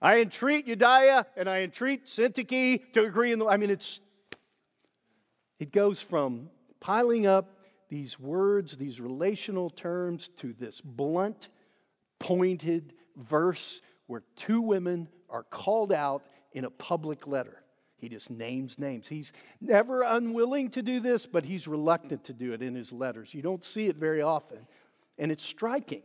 I 0.01 0.21
entreat 0.21 0.67
Euodia 0.67 1.25
and 1.37 1.49
I 1.49 1.63
entreat 1.63 2.07
Syntyche 2.07 2.93
to 2.93 3.03
agree 3.05 3.33
in 3.33 3.39
the. 3.39 3.47
I 3.47 3.57
mean, 3.57 3.71
it's. 3.71 4.01
It 5.59 5.73
goes 5.73 6.01
from 6.01 6.51
piling 6.81 7.27
up 7.27 7.57
these 7.89 8.19
words, 8.21 8.77
these 8.77 9.01
relational 9.01 9.71
terms, 9.71 10.29
to 10.37 10.53
this 10.53 10.81
blunt, 10.81 11.49
pointed 12.19 12.93
verse 13.17 13.81
where 14.07 14.23
two 14.37 14.61
women 14.61 15.09
are 15.31 15.45
called 15.45 15.93
out 15.93 16.27
in 16.53 16.65
a 16.65 16.71
public 16.71 17.27
letter. 17.27 17.63
He 17.99 18.09
just 18.09 18.31
names 18.31 18.79
names. 18.79 19.09
He's 19.09 19.33
never 19.61 20.03
unwilling 20.03 20.71
to 20.71 20.83
do 20.83 21.01
this, 21.01 21.27
but 21.27 21.45
he's 21.45 21.67
reluctant 21.67 22.25
to 22.25 22.35
do 22.35 22.53
it 22.53 22.63
in 22.63 22.75
his 22.75 22.93
letters. 22.93 23.33
You 23.33 23.43
don't 23.43 23.65
see 23.65 23.87
it 23.87 23.97
very 23.97 24.21
often, 24.21 24.67
and 25.19 25.33
it's 25.33 25.45
striking. 25.45 26.03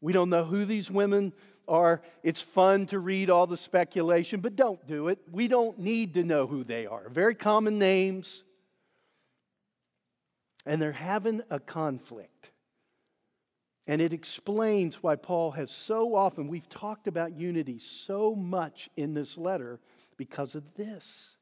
We 0.00 0.12
don't 0.12 0.30
know 0.30 0.44
who 0.44 0.64
these 0.64 0.90
women 0.90 1.32
are. 1.68 2.02
It's 2.22 2.40
fun 2.40 2.86
to 2.86 2.98
read 2.98 3.30
all 3.30 3.46
the 3.46 3.56
speculation, 3.56 4.40
but 4.40 4.56
don't 4.56 4.84
do 4.86 5.08
it. 5.08 5.18
We 5.30 5.48
don't 5.48 5.78
need 5.78 6.14
to 6.14 6.24
know 6.24 6.46
who 6.46 6.64
they 6.64 6.86
are. 6.86 7.08
Very 7.08 7.34
common 7.34 7.78
names. 7.78 8.44
And 10.66 10.80
they're 10.80 10.92
having 10.92 11.42
a 11.50 11.60
conflict. 11.60 12.50
And 13.86 14.02
it 14.02 14.12
explains 14.12 15.02
why 15.02 15.16
Paul 15.16 15.52
has 15.52 15.70
so 15.70 16.14
often, 16.14 16.48
we've 16.48 16.68
talked 16.68 17.06
about 17.06 17.36
unity 17.36 17.78
so 17.78 18.34
much 18.34 18.90
in 18.96 19.14
this 19.14 19.38
letter 19.38 19.80
because 20.18 20.54
of 20.54 20.74
this. 20.74 21.36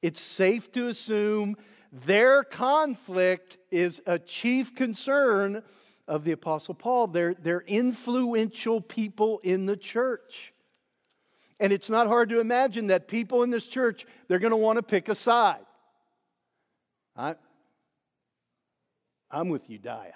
It's 0.00 0.20
safe 0.20 0.70
to 0.72 0.88
assume 0.88 1.56
their 1.90 2.44
conflict 2.44 3.56
is 3.70 4.00
a 4.06 4.18
chief 4.18 4.74
concern 4.74 5.62
of 6.06 6.24
the 6.24 6.32
Apostle 6.32 6.74
Paul. 6.74 7.06
They're, 7.06 7.34
they're 7.34 7.64
influential 7.66 8.80
people 8.80 9.40
in 9.42 9.66
the 9.66 9.76
church. 9.76 10.52
And 11.60 11.72
it's 11.72 11.88
not 11.88 12.06
hard 12.06 12.28
to 12.30 12.40
imagine 12.40 12.88
that 12.88 13.08
people 13.08 13.42
in 13.42 13.50
this 13.50 13.66
church, 13.66 14.06
they're 14.28 14.38
going 14.38 14.50
to 14.50 14.56
want 14.56 14.76
to 14.76 14.82
pick 14.82 15.08
a 15.08 15.14
side. 15.14 15.64
I, 17.16 17.36
I'm 19.30 19.48
with 19.48 19.68
Euodia. 19.68 20.12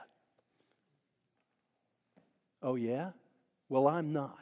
Oh, 2.61 2.75
yeah? 2.75 3.11
Well, 3.69 3.87
I'm 3.87 4.13
not. 4.13 4.35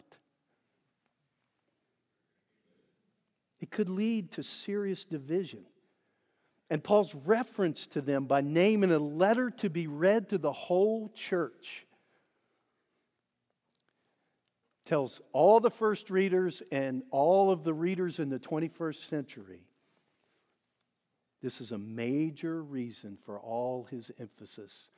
It 3.61 3.71
could 3.71 3.89
lead 3.89 4.33
to 4.33 4.43
serious 4.43 5.05
division. 5.05 5.65
And 6.69 6.83
Paul's 6.83 7.15
reference 7.15 7.87
to 7.89 8.01
them 8.01 8.27
by 8.27 8.41
name 8.41 8.83
in 8.83 8.91
a 8.91 8.99
letter 8.99 9.51
to 9.51 9.71
be 9.71 9.87
read 9.87 10.31
to 10.31 10.39
the 10.39 10.53
whole 10.53 11.11
church 11.15 11.87
tells 14.85 15.21
all 15.33 15.59
the 15.59 15.71
first 15.71 16.11
readers 16.11 16.63
and 16.71 17.03
all 17.11 17.51
of 17.51 17.65
the 17.65 17.75
readers 17.75 18.21
in 18.21 18.31
the 18.31 18.39
21st 18.39 19.09
century 19.09 19.61
this 21.43 21.61
is 21.61 21.73
a 21.73 21.79
major 21.79 22.63
reason 22.63 23.19
for 23.25 23.39
all 23.39 23.85
his 23.85 24.11
emphasis 24.19 24.91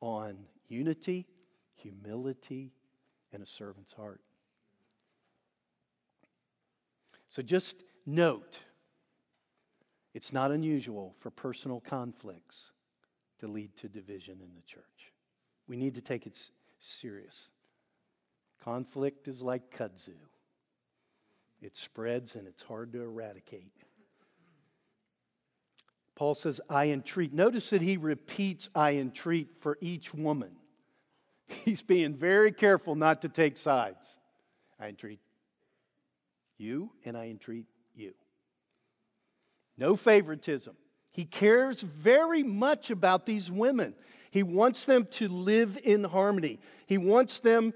on 0.00 0.36
unity 0.68 1.26
humility, 1.76 2.72
and 3.32 3.42
a 3.42 3.46
servant's 3.46 3.92
heart. 3.92 4.20
So 7.28 7.42
just 7.42 7.82
note 8.04 8.60
it's 10.16 10.32
not 10.32 10.50
unusual 10.50 11.14
for 11.18 11.30
personal 11.30 11.78
conflicts 11.78 12.72
to 13.38 13.46
lead 13.46 13.76
to 13.76 13.86
division 13.86 14.40
in 14.40 14.54
the 14.54 14.62
church. 14.62 15.12
We 15.68 15.76
need 15.76 15.96
to 15.96 16.00
take 16.00 16.26
it 16.26 16.38
serious. 16.78 17.50
Conflict 18.64 19.28
is 19.28 19.42
like 19.42 19.76
kudzu. 19.76 20.16
It 21.60 21.76
spreads 21.76 22.34
and 22.34 22.48
it's 22.48 22.62
hard 22.62 22.94
to 22.94 23.02
eradicate. 23.02 23.74
Paul 26.14 26.34
says, 26.34 26.62
I 26.70 26.86
entreat. 26.86 27.34
Notice 27.34 27.68
that 27.68 27.82
he 27.82 27.98
repeats, 27.98 28.70
I 28.74 28.92
entreat 28.92 29.54
for 29.54 29.76
each 29.82 30.14
woman. 30.14 30.52
He's 31.46 31.82
being 31.82 32.14
very 32.14 32.52
careful 32.52 32.94
not 32.94 33.20
to 33.20 33.28
take 33.28 33.58
sides. 33.58 34.18
I 34.80 34.88
entreat 34.88 35.20
you 36.56 36.90
and 37.04 37.18
I 37.18 37.26
entreat 37.26 37.66
you. 37.94 38.14
No 39.78 39.96
favoritism. 39.96 40.76
He 41.12 41.24
cares 41.24 41.82
very 41.82 42.42
much 42.42 42.90
about 42.90 43.26
these 43.26 43.50
women. 43.50 43.94
He 44.30 44.42
wants 44.42 44.84
them 44.84 45.06
to 45.12 45.28
live 45.28 45.78
in 45.82 46.04
harmony. 46.04 46.60
He 46.86 46.98
wants 46.98 47.40
them 47.40 47.72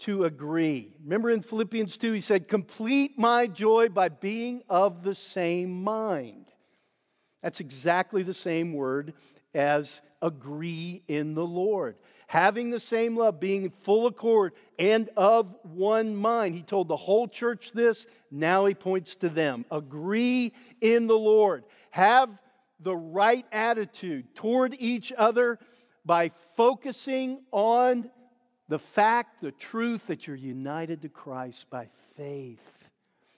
to 0.00 0.24
agree. 0.24 0.96
Remember 1.02 1.30
in 1.30 1.42
Philippians 1.42 1.96
2, 1.96 2.12
he 2.12 2.20
said, 2.20 2.48
Complete 2.48 3.18
my 3.18 3.46
joy 3.46 3.88
by 3.88 4.08
being 4.08 4.62
of 4.68 5.02
the 5.02 5.14
same 5.14 5.84
mind. 5.84 6.46
That's 7.42 7.60
exactly 7.60 8.22
the 8.22 8.34
same 8.34 8.72
word 8.72 9.14
as 9.54 10.02
agree 10.22 11.02
in 11.08 11.34
the 11.34 11.46
Lord 11.46 11.96
having 12.30 12.70
the 12.70 12.78
same 12.78 13.16
love, 13.16 13.40
being 13.40 13.68
full 13.70 14.06
accord, 14.06 14.52
and 14.78 15.10
of 15.16 15.52
one 15.64 16.14
mind. 16.14 16.54
He 16.54 16.62
told 16.62 16.86
the 16.86 16.96
whole 16.96 17.26
church 17.26 17.72
this. 17.72 18.06
Now 18.30 18.66
he 18.66 18.74
points 18.74 19.16
to 19.16 19.28
them. 19.28 19.64
Agree 19.68 20.52
in 20.80 21.08
the 21.08 21.18
Lord. 21.18 21.64
Have 21.90 22.40
the 22.78 22.94
right 22.94 23.44
attitude 23.50 24.32
toward 24.36 24.76
each 24.78 25.12
other 25.18 25.58
by 26.04 26.28
focusing 26.54 27.40
on 27.50 28.08
the 28.68 28.78
fact, 28.78 29.40
the 29.40 29.50
truth 29.50 30.06
that 30.06 30.28
you're 30.28 30.36
united 30.36 31.02
to 31.02 31.08
Christ 31.08 31.68
by 31.68 31.88
faith. 32.16 32.90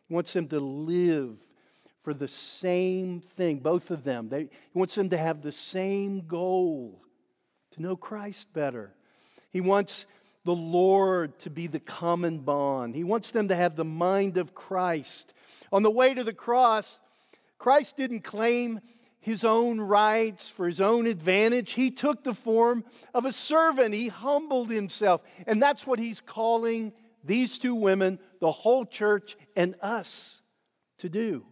He 0.07 0.13
wants 0.13 0.35
them 0.35 0.49
to 0.49 0.61
live 0.61 1.41
for 2.03 2.13
the 2.13 2.29
same 2.29 3.21
thing, 3.23 3.61
both 3.61 3.91
of 3.91 4.05
them. 4.05 4.29
They, 4.29 4.43
he 4.43 4.79
wants 4.79 4.95
them 4.97 5.09
to 5.09 5.17
have 5.17 5.41
the 5.41 5.51
same 5.51 6.27
goal 6.27 7.03
to 7.73 7.83
know 7.83 7.97
Christ 7.97 8.53
better. 8.53 8.95
He 9.51 9.61
wants 9.61 10.07
the 10.45 10.55
Lord 10.55 11.39
to 11.41 11.51
be 11.51 11.67
the 11.67 11.81
common 11.81 12.39
bond. 12.39 12.95
He 12.95 13.05
wants 13.05 13.31
them 13.31 13.49
to 13.49 13.57
have 13.57 13.77
the 13.77 13.85
mind 13.85 14.39
of 14.39 14.55
Christ. 14.55 15.35
On 15.73 15.83
the 15.83 15.91
way 15.91 16.15
to 16.15 16.25
the 16.25 16.33
cross, 16.33 17.01
Christ 17.59 17.97
didn't 17.97 18.23
claim 18.23 18.81
his 19.21 19.45
own 19.45 19.81
rights 19.81 20.51
for 20.51 20.67
his 20.67 20.81
own 20.81 21.07
advantage. 21.07 21.73
He 21.73 21.93
took 21.93 22.25
the 22.25 22.35
form 22.35 22.85
of 23.15 23.25
a 23.25 23.33
servant. 23.33 23.95
He 23.95 24.09
humbled 24.09 24.69
himself. 24.69 25.23
And 25.47 25.63
that's 25.63 25.87
what 25.87 26.01
he's 26.01 26.21
calling 26.21 26.93
these 27.25 27.57
two 27.57 27.77
women, 27.77 28.19
the 28.41 28.51
whole 28.51 28.85
church, 28.85 29.37
and 29.55 29.77
us 29.81 30.43
to 30.99 31.09
do. 31.09 31.47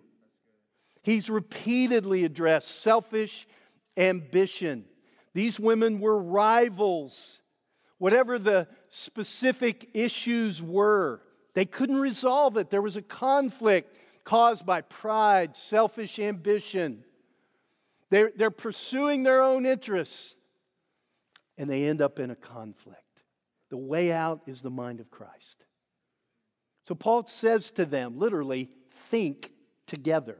He's 1.02 1.30
repeatedly 1.30 2.24
addressed 2.24 2.82
selfish 2.82 3.46
ambition. 3.96 4.84
These 5.34 5.60
women 5.60 6.00
were 6.00 6.18
rivals. 6.20 7.40
Whatever 7.98 8.38
the 8.38 8.66
specific 8.88 9.90
issues 9.94 10.62
were, 10.62 11.22
they 11.54 11.64
couldn't 11.64 12.00
resolve 12.00 12.56
it. 12.56 12.70
There 12.70 12.82
was 12.82 12.96
a 12.96 13.02
conflict 13.02 13.96
caused 14.24 14.64
by 14.64 14.80
pride, 14.80 15.56
selfish 15.56 16.18
ambition. 16.18 17.04
They're, 18.10 18.32
they're 18.34 18.50
pursuing 18.50 19.22
their 19.22 19.42
own 19.42 19.66
interests, 19.66 20.34
and 21.58 21.68
they 21.68 21.84
end 21.84 22.00
up 22.02 22.18
in 22.18 22.30
a 22.30 22.36
conflict. 22.36 23.22
The 23.70 23.76
way 23.76 24.12
out 24.12 24.42
is 24.46 24.62
the 24.62 24.70
mind 24.70 25.00
of 25.00 25.10
Christ. 25.10 25.64
So 26.84 26.94
Paul 26.94 27.26
says 27.26 27.70
to 27.72 27.84
them, 27.84 28.18
literally, 28.18 28.68
think 28.92 29.52
together, 29.86 30.38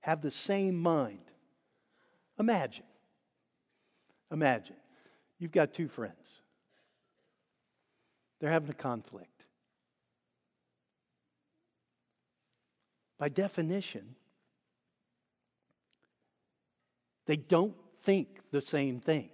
have 0.00 0.20
the 0.20 0.30
same 0.30 0.76
mind. 0.76 1.30
Imagine, 2.38 2.84
imagine, 4.32 4.76
you've 5.38 5.52
got 5.52 5.72
two 5.72 5.88
friends, 5.88 6.40
they're 8.40 8.50
having 8.50 8.70
a 8.70 8.74
conflict. 8.74 9.28
By 13.18 13.28
definition, 13.28 14.16
they 17.26 17.36
don't 17.36 17.76
think 18.00 18.40
the 18.50 18.60
same 18.60 18.98
thing. 18.98 19.30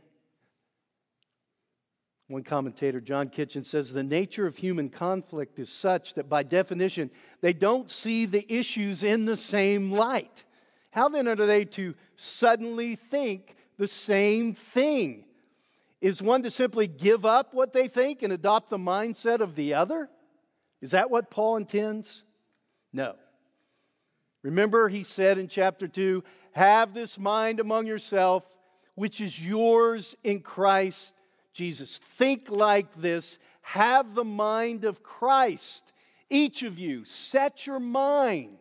One 2.27 2.43
commentator, 2.43 3.01
John 3.01 3.31
Kitchen, 3.31 3.65
says 3.65 3.91
the 3.91 4.03
nature 4.03 4.47
of 4.47 4.59
human 4.59 4.91
conflict 4.91 5.59
is 5.59 5.71
such 5.71 6.13
that 6.15 6.29
by 6.29 6.43
definition, 6.43 7.11
they 7.41 7.55
don't 7.55 7.91
see 7.91 8.27
the 8.27 8.45
issues 8.53 9.03
in 9.03 9.25
the 9.25 9.37
same 9.37 9.91
light. 9.91 10.45
How 10.91 11.09
then 11.09 11.27
are 11.27 11.37
they 11.37 11.65
to 11.65 11.95
suddenly 12.17 12.97
think 12.97 13.57
the 13.79 13.89
same 13.89 14.55
thing? 14.55 15.25
Is 16.01 16.23
one 16.23 16.43
to 16.43 16.51
simply 16.51 16.87
give 16.87 17.25
up 17.25 17.55
what 17.55 17.73
they 17.73 17.89
think 17.89 18.23
and 18.23 18.33
adopt 18.33 18.71
the 18.71 18.79
mindset 18.79 19.41
of 19.41 19.57
the 19.57 19.75
other? 19.75 20.09
Is 20.81 20.93
that 20.93 21.11
what 21.11 21.31
Paul 21.31 21.57
intends? 21.57 22.25
No. 22.93 23.17
Remember, 24.43 24.89
he 24.89 25.03
said 25.03 25.39
in 25.39 25.49
chapter 25.49 25.89
2 25.89 26.23
Have 26.53 26.95
this 26.95 27.19
mind 27.19 27.59
among 27.59 27.87
yourself, 27.87 28.57
which 28.95 29.21
is 29.21 29.45
yours 29.45 30.15
in 30.23 30.41
Christ 30.41 31.15
Jesus. 31.59 31.97
Think 31.97 32.51
like 32.51 32.95
this. 32.95 33.39
Have 33.63 34.15
the 34.15 34.25
mind 34.25 34.85
of 34.85 35.03
Christ. 35.03 35.93
Each 36.31 36.63
of 36.63 36.79
you, 36.79 37.05
set 37.05 37.67
your 37.67 37.81
mind 37.81 38.59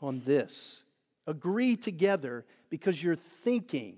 on 0.00 0.20
this. 0.20 0.84
Agree 1.26 1.76
together 1.76 2.46
because 2.70 3.02
you're 3.02 3.16
thinking 3.16 3.96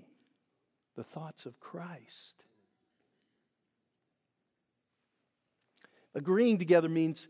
the 0.95 1.03
thoughts 1.03 1.45
of 1.45 1.59
Christ. 1.59 2.43
Agreeing 6.13 6.57
together 6.57 6.89
means 6.89 7.27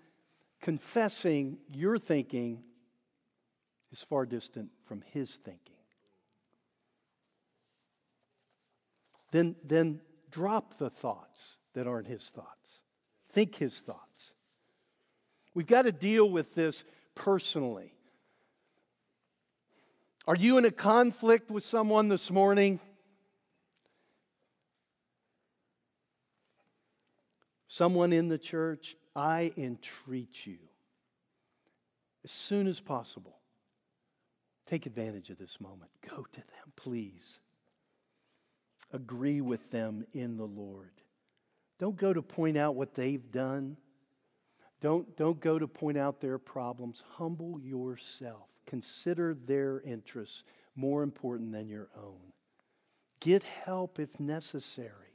confessing 0.61 1.57
your 1.71 1.97
thinking 1.97 2.63
is 3.91 4.01
far 4.01 4.25
distant 4.25 4.69
from 4.85 5.03
his 5.13 5.35
thinking. 5.35 5.75
Then, 9.31 9.55
then 9.63 10.01
drop 10.29 10.77
the 10.77 10.89
thoughts 10.89 11.57
that 11.73 11.87
aren't 11.87 12.07
his 12.07 12.29
thoughts. 12.29 12.81
Think 13.29 13.55
his 13.55 13.79
thoughts. 13.79 14.33
We've 15.53 15.67
got 15.67 15.83
to 15.83 15.91
deal 15.91 16.29
with 16.29 16.53
this 16.53 16.83
personally. 17.15 17.93
Are 20.31 20.35
you 20.37 20.57
in 20.57 20.63
a 20.63 20.71
conflict 20.71 21.51
with 21.51 21.61
someone 21.61 22.07
this 22.07 22.31
morning? 22.31 22.79
Someone 27.67 28.13
in 28.13 28.29
the 28.29 28.37
church, 28.37 28.95
I 29.13 29.51
entreat 29.57 30.47
you 30.47 30.59
as 32.23 32.31
soon 32.31 32.67
as 32.67 32.79
possible. 32.79 33.39
Take 34.67 34.85
advantage 34.85 35.31
of 35.31 35.37
this 35.37 35.59
moment. 35.59 35.91
Go 36.09 36.23
to 36.23 36.39
them, 36.39 36.71
please. 36.77 37.41
Agree 38.93 39.41
with 39.41 39.69
them 39.69 40.05
in 40.13 40.37
the 40.37 40.47
Lord. 40.47 40.93
Don't 41.77 41.97
go 41.97 42.13
to 42.13 42.21
point 42.21 42.55
out 42.55 42.75
what 42.75 42.93
they've 42.93 43.33
done. 43.33 43.75
Don't, 44.81 45.15
don't 45.15 45.39
go 45.39 45.59
to 45.59 45.67
point 45.67 45.97
out 45.97 46.19
their 46.19 46.39
problems. 46.39 47.03
Humble 47.17 47.59
yourself. 47.61 48.47
Consider 48.65 49.33
their 49.33 49.81
interests 49.81 50.43
more 50.75 51.03
important 51.03 51.51
than 51.51 51.69
your 51.69 51.89
own. 51.95 52.33
Get 53.19 53.43
help 53.43 53.99
if 53.99 54.19
necessary. 54.19 55.13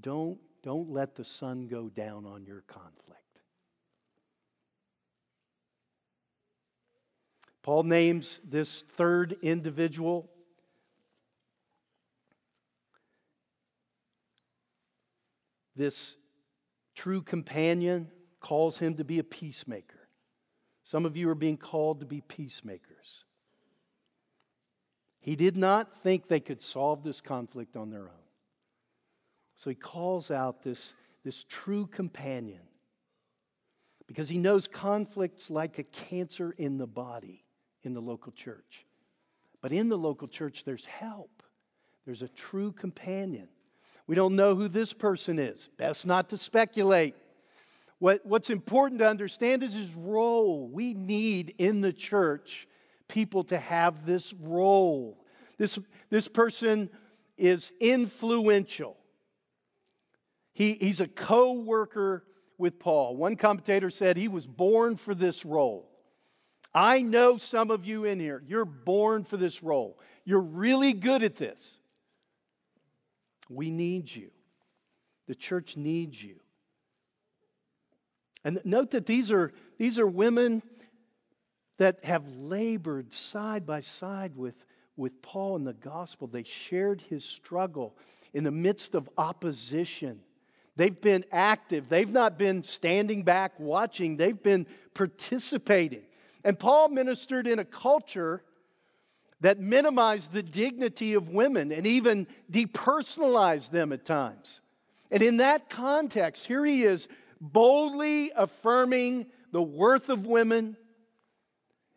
Don't 0.00 0.38
don't 0.62 0.90
let 0.90 1.14
the 1.14 1.24
sun 1.24 1.68
go 1.68 1.88
down 1.88 2.26
on 2.26 2.44
your 2.44 2.62
conflict. 2.66 3.20
Paul 7.62 7.84
names 7.84 8.40
this 8.44 8.82
third 8.82 9.36
individual. 9.42 10.30
This 15.76 16.16
true 17.00 17.22
companion 17.22 18.10
calls 18.40 18.78
him 18.78 18.94
to 18.94 19.04
be 19.04 19.18
a 19.18 19.24
peacemaker. 19.24 20.06
Some 20.84 21.06
of 21.06 21.16
you 21.16 21.30
are 21.30 21.34
being 21.34 21.56
called 21.56 22.00
to 22.00 22.06
be 22.06 22.20
peacemakers. 22.20 23.24
He 25.18 25.34
did 25.34 25.56
not 25.56 25.96
think 26.02 26.28
they 26.28 26.40
could 26.40 26.62
solve 26.62 27.02
this 27.02 27.22
conflict 27.22 27.74
on 27.74 27.88
their 27.88 28.02
own. 28.02 28.26
So 29.56 29.70
he 29.70 29.76
calls 29.76 30.30
out 30.30 30.62
this, 30.62 30.92
this 31.24 31.42
true 31.44 31.86
companion 31.86 32.60
because 34.06 34.28
he 34.28 34.36
knows 34.36 34.68
conflicts 34.68 35.48
like 35.48 35.78
a 35.78 35.84
cancer 35.84 36.52
in 36.58 36.76
the 36.76 36.86
body 36.86 37.46
in 37.82 37.94
the 37.94 38.02
local 38.02 38.32
church. 38.32 38.84
But 39.62 39.72
in 39.72 39.88
the 39.88 39.96
local 39.96 40.28
church, 40.28 40.64
there's 40.64 40.84
help, 40.84 41.42
there's 42.04 42.20
a 42.20 42.28
true 42.28 42.72
companion. 42.72 43.48
We 44.10 44.16
don't 44.16 44.34
know 44.34 44.56
who 44.56 44.66
this 44.66 44.92
person 44.92 45.38
is. 45.38 45.70
Best 45.76 46.04
not 46.04 46.30
to 46.30 46.36
speculate. 46.36 47.14
What, 48.00 48.26
what's 48.26 48.50
important 48.50 48.98
to 48.98 49.06
understand 49.06 49.62
is 49.62 49.74
his 49.74 49.94
role. 49.94 50.66
We 50.66 50.94
need 50.94 51.54
in 51.58 51.80
the 51.80 51.92
church 51.92 52.66
people 53.06 53.44
to 53.44 53.56
have 53.56 54.04
this 54.04 54.34
role. 54.34 55.24
This, 55.58 55.78
this 56.08 56.26
person 56.26 56.90
is 57.38 57.72
influential. 57.78 58.96
He, 60.54 60.76
he's 60.80 61.00
a 61.00 61.06
co 61.06 61.52
worker 61.52 62.24
with 62.58 62.80
Paul. 62.80 63.14
One 63.14 63.36
commentator 63.36 63.90
said 63.90 64.16
he 64.16 64.26
was 64.26 64.44
born 64.44 64.96
for 64.96 65.14
this 65.14 65.44
role. 65.44 65.88
I 66.74 67.02
know 67.02 67.36
some 67.36 67.70
of 67.70 67.84
you 67.84 68.06
in 68.06 68.18
here, 68.18 68.42
you're 68.44 68.64
born 68.64 69.22
for 69.22 69.36
this 69.36 69.62
role. 69.62 70.00
You're 70.24 70.40
really 70.40 70.94
good 70.94 71.22
at 71.22 71.36
this. 71.36 71.80
We 73.50 73.70
need 73.70 74.14
you. 74.14 74.30
The 75.26 75.34
church 75.34 75.76
needs 75.76 76.22
you. 76.22 76.36
And 78.44 78.60
note 78.64 78.92
that 78.92 79.04
these 79.04 79.30
are, 79.30 79.52
these 79.76 79.98
are 79.98 80.06
women 80.06 80.62
that 81.78 82.04
have 82.04 82.26
labored 82.36 83.12
side 83.12 83.66
by 83.66 83.80
side 83.80 84.36
with, 84.36 84.54
with 84.96 85.20
Paul 85.20 85.56
in 85.56 85.64
the 85.64 85.74
gospel. 85.74 86.26
They 86.26 86.44
shared 86.44 87.02
his 87.02 87.24
struggle 87.24 87.96
in 88.32 88.44
the 88.44 88.50
midst 88.50 88.94
of 88.94 89.10
opposition. 89.18 90.20
They've 90.76 90.98
been 90.98 91.24
active. 91.32 91.88
They've 91.88 92.10
not 92.10 92.38
been 92.38 92.62
standing 92.62 93.24
back 93.24 93.58
watching, 93.58 94.16
they've 94.16 94.42
been 94.42 94.66
participating. 94.94 96.02
And 96.44 96.58
Paul 96.58 96.88
ministered 96.88 97.46
in 97.46 97.58
a 97.58 97.64
culture 97.64 98.42
that 99.40 99.58
minimized 99.58 100.32
the 100.32 100.42
dignity 100.42 101.14
of 101.14 101.28
women 101.28 101.72
and 101.72 101.86
even 101.86 102.26
depersonalized 102.50 103.70
them 103.70 103.92
at 103.92 104.04
times. 104.04 104.60
And 105.10 105.22
in 105.22 105.38
that 105.38 105.70
context, 105.70 106.46
here 106.46 106.64
he 106.64 106.82
is 106.82 107.08
boldly 107.40 108.30
affirming 108.36 109.26
the 109.52 109.62
worth 109.62 110.08
of 110.08 110.26
women, 110.26 110.76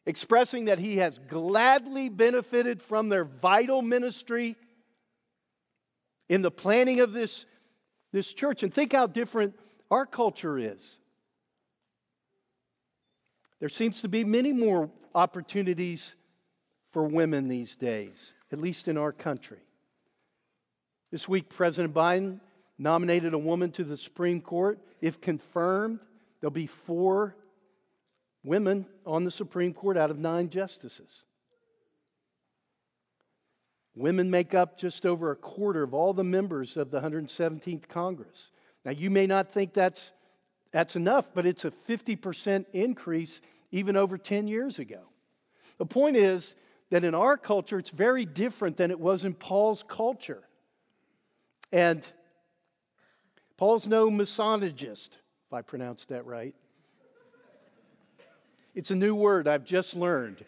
expressing 0.05 0.65
that 0.65 0.79
he 0.79 0.97
has 0.97 1.19
gladly 1.27 2.09
benefited 2.09 2.81
from 2.81 3.09
their 3.09 3.25
vital 3.25 3.81
ministry 3.81 4.55
in 6.29 6.41
the 6.41 6.51
planning 6.51 7.01
of 7.01 7.13
this 7.13 7.45
this 8.13 8.31
church. 8.31 8.63
And 8.63 8.73
think 8.73 8.93
how 8.93 9.07
different 9.07 9.55
our 9.91 10.05
culture 10.05 10.57
is. 10.57 10.99
There 13.59 13.69
seems 13.69 14.01
to 14.01 14.07
be 14.07 14.23
many 14.23 14.53
more 14.53 14.89
opportunities 15.15 16.15
for 16.93 17.03
women 17.03 17.47
these 17.47 17.75
days, 17.75 18.35
at 18.51 18.61
least 18.61 18.87
in 18.87 18.97
our 18.97 19.11
country. 19.11 19.57
This 21.11 21.27
week, 21.27 21.49
President 21.49 21.93
Biden 21.93 22.39
nominated 22.77 23.33
a 23.33 23.37
woman 23.37 23.71
to 23.71 23.83
the 23.83 23.97
Supreme 23.97 24.39
Court. 24.39 24.79
If 25.01 25.19
confirmed, 25.19 25.99
there'll 26.39 26.51
be 26.51 26.67
four 26.67 27.35
women 28.43 28.85
on 29.07 29.23
the 29.23 29.31
Supreme 29.31 29.73
Court 29.73 29.97
out 29.97 30.11
of 30.11 30.19
nine 30.19 30.49
justices. 30.49 31.25
Women 33.95 34.29
make 34.29 34.53
up 34.53 34.77
just 34.77 35.05
over 35.05 35.31
a 35.31 35.35
quarter 35.35 35.81
of 35.81 35.95
all 35.95 36.13
the 36.13 36.23
members 36.23 36.77
of 36.77 36.91
the 36.91 37.01
117th 37.01 37.87
Congress. 37.87 38.51
Now, 38.85 38.91
you 38.91 39.09
may 39.09 39.25
not 39.25 39.51
think 39.51 39.73
that's, 39.73 40.13
that's 40.71 40.95
enough, 40.95 41.31
but 41.33 41.47
it's 41.47 41.65
a 41.65 41.71
50% 41.71 42.65
increase 42.73 43.41
even 43.71 43.95
over 43.95 44.17
10 44.17 44.47
years 44.47 44.77
ago. 44.77 45.01
The 45.77 45.85
point 45.85 46.17
is 46.17 46.53
that 46.89 47.03
in 47.03 47.15
our 47.15 47.37
culture, 47.37 47.79
it's 47.79 47.89
very 47.89 48.25
different 48.25 48.77
than 48.77 48.91
it 48.91 48.99
was 48.99 49.25
in 49.25 49.33
Paul's 49.33 49.83
culture. 49.83 50.43
And 51.71 52.05
Paul's 53.57 53.87
no 53.87 54.09
misogynist, 54.09 55.17
if 55.47 55.53
I 55.53 55.61
pronounced 55.61 56.09
that 56.09 56.25
right. 56.25 56.53
It's 58.75 58.91
a 58.91 58.95
new 58.95 59.15
word 59.15 59.47
I've 59.47 59.65
just 59.65 59.95
learned. 59.95 60.43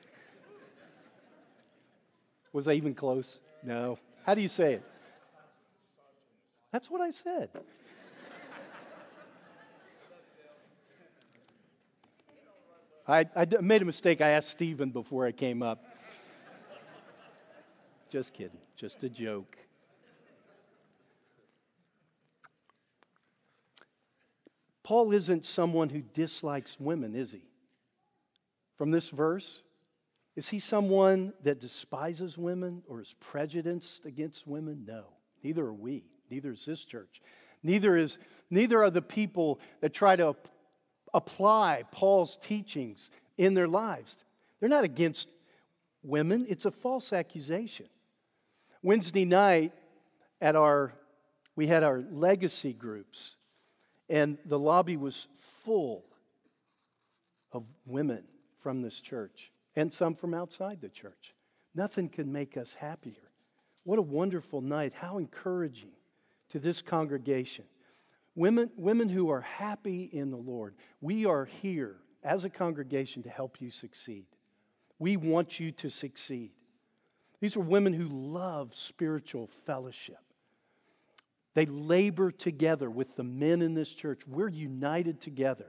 Was 2.53 2.67
I 2.67 2.73
even 2.73 2.95
close? 2.95 3.39
No. 3.63 3.97
How 4.25 4.33
do 4.33 4.41
you 4.41 4.47
say 4.47 4.73
it? 4.73 4.83
That's 6.71 6.89
what 6.89 7.01
I 7.01 7.11
said. 7.11 7.49
I, 13.07 13.25
I 13.35 13.45
made 13.61 13.81
a 13.81 13.85
mistake. 13.85 14.19
I 14.19 14.29
asked 14.29 14.49
Stephen 14.49 14.89
before 14.89 15.25
I 15.27 15.31
came 15.31 15.61
up. 15.61 15.83
Just 18.15 18.33
kidding. 18.33 18.61
Just 18.77 19.03
a 19.03 19.09
joke. 19.09 19.57
Paul 24.83 25.11
isn't 25.11 25.43
someone 25.43 25.89
who 25.89 26.01
dislikes 26.01 26.79
women, 26.79 27.13
is 27.13 27.33
he? 27.33 27.41
From 28.77 28.91
this 28.91 29.09
verse, 29.09 29.63
is 30.37 30.47
he 30.47 30.59
someone 30.59 31.33
that 31.43 31.59
despises 31.59 32.37
women 32.37 32.83
or 32.87 33.01
is 33.01 33.13
prejudiced 33.19 34.05
against 34.05 34.47
women? 34.47 34.85
No. 34.87 35.07
Neither 35.43 35.65
are 35.65 35.73
we. 35.73 36.05
Neither 36.31 36.53
is 36.53 36.63
this 36.63 36.85
church. 36.85 37.21
Neither 37.63 37.97
is 37.97 38.17
neither 38.49 38.81
are 38.81 38.91
the 38.91 39.01
people 39.01 39.59
that 39.81 39.93
try 39.93 40.15
to 40.15 40.37
apply 41.13 41.83
Paul's 41.91 42.37
teachings 42.37 43.11
in 43.37 43.55
their 43.55 43.67
lives. 43.67 44.23
They're 44.61 44.69
not 44.69 44.85
against 44.85 45.27
women, 46.01 46.45
it's 46.47 46.63
a 46.63 46.71
false 46.71 47.11
accusation. 47.11 47.87
Wednesday 48.85 49.25
night 49.25 49.73
at 50.39 50.55
our 50.55 50.93
we 51.55 51.65
had 51.65 51.81
our 51.81 52.03
legacy 52.11 52.71
groups 52.71 53.35
and 54.09 54.37
the 54.45 54.59
lobby 54.59 54.95
was 54.95 55.27
full 55.39 56.05
of 57.51 57.63
women 57.87 58.23
from 58.59 58.83
this 58.83 58.99
church 58.99 59.51
and 59.75 59.91
some 59.91 60.13
from 60.13 60.35
outside 60.35 60.81
the 60.81 60.89
church. 60.89 61.33
Nothing 61.73 62.09
could 62.09 62.27
make 62.27 62.57
us 62.57 62.75
happier. 62.75 63.31
What 63.85 63.97
a 63.97 64.03
wonderful 64.03 64.61
night. 64.61 64.93
How 64.93 65.17
encouraging 65.17 65.93
to 66.49 66.59
this 66.59 66.83
congregation. 66.83 67.65
Women, 68.35 68.69
women 68.77 69.09
who 69.09 69.31
are 69.31 69.41
happy 69.41 70.11
in 70.13 70.29
the 70.29 70.37
Lord, 70.37 70.75
we 71.01 71.25
are 71.25 71.45
here 71.45 71.95
as 72.23 72.45
a 72.45 72.51
congregation 72.51 73.23
to 73.23 73.29
help 73.29 73.59
you 73.59 73.71
succeed. 73.71 74.27
We 74.99 75.17
want 75.17 75.59
you 75.59 75.71
to 75.71 75.89
succeed. 75.89 76.51
These 77.45 77.57
are 77.57 77.59
women 77.59 77.93
who 77.93 78.07
love 78.07 78.73
spiritual 78.73 79.45
fellowship. 79.67 80.17
They 81.53 81.67
labor 81.67 82.31
together 82.31 82.89
with 82.89 83.15
the 83.15 83.23
men 83.23 83.61
in 83.61 83.75
this 83.75 83.93
church. 83.93 84.21
We're 84.25 84.49
united 84.49 85.21
together 85.21 85.67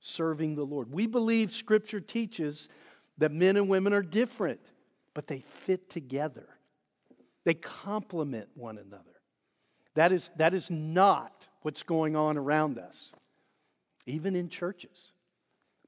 serving 0.00 0.54
the 0.54 0.66
Lord. 0.66 0.92
We 0.92 1.06
believe 1.06 1.50
Scripture 1.50 2.00
teaches 2.00 2.68
that 3.16 3.32
men 3.32 3.56
and 3.56 3.70
women 3.70 3.94
are 3.94 4.02
different, 4.02 4.60
but 5.14 5.26
they 5.26 5.40
fit 5.40 5.88
together. 5.88 6.46
They 7.44 7.54
complement 7.54 8.50
one 8.54 8.76
another. 8.76 9.04
That 9.94 10.12
is, 10.12 10.30
that 10.36 10.52
is 10.52 10.70
not 10.70 11.48
what's 11.62 11.84
going 11.84 12.16
on 12.16 12.36
around 12.36 12.76
us, 12.76 13.14
even 14.04 14.36
in 14.36 14.50
churches. 14.50 15.12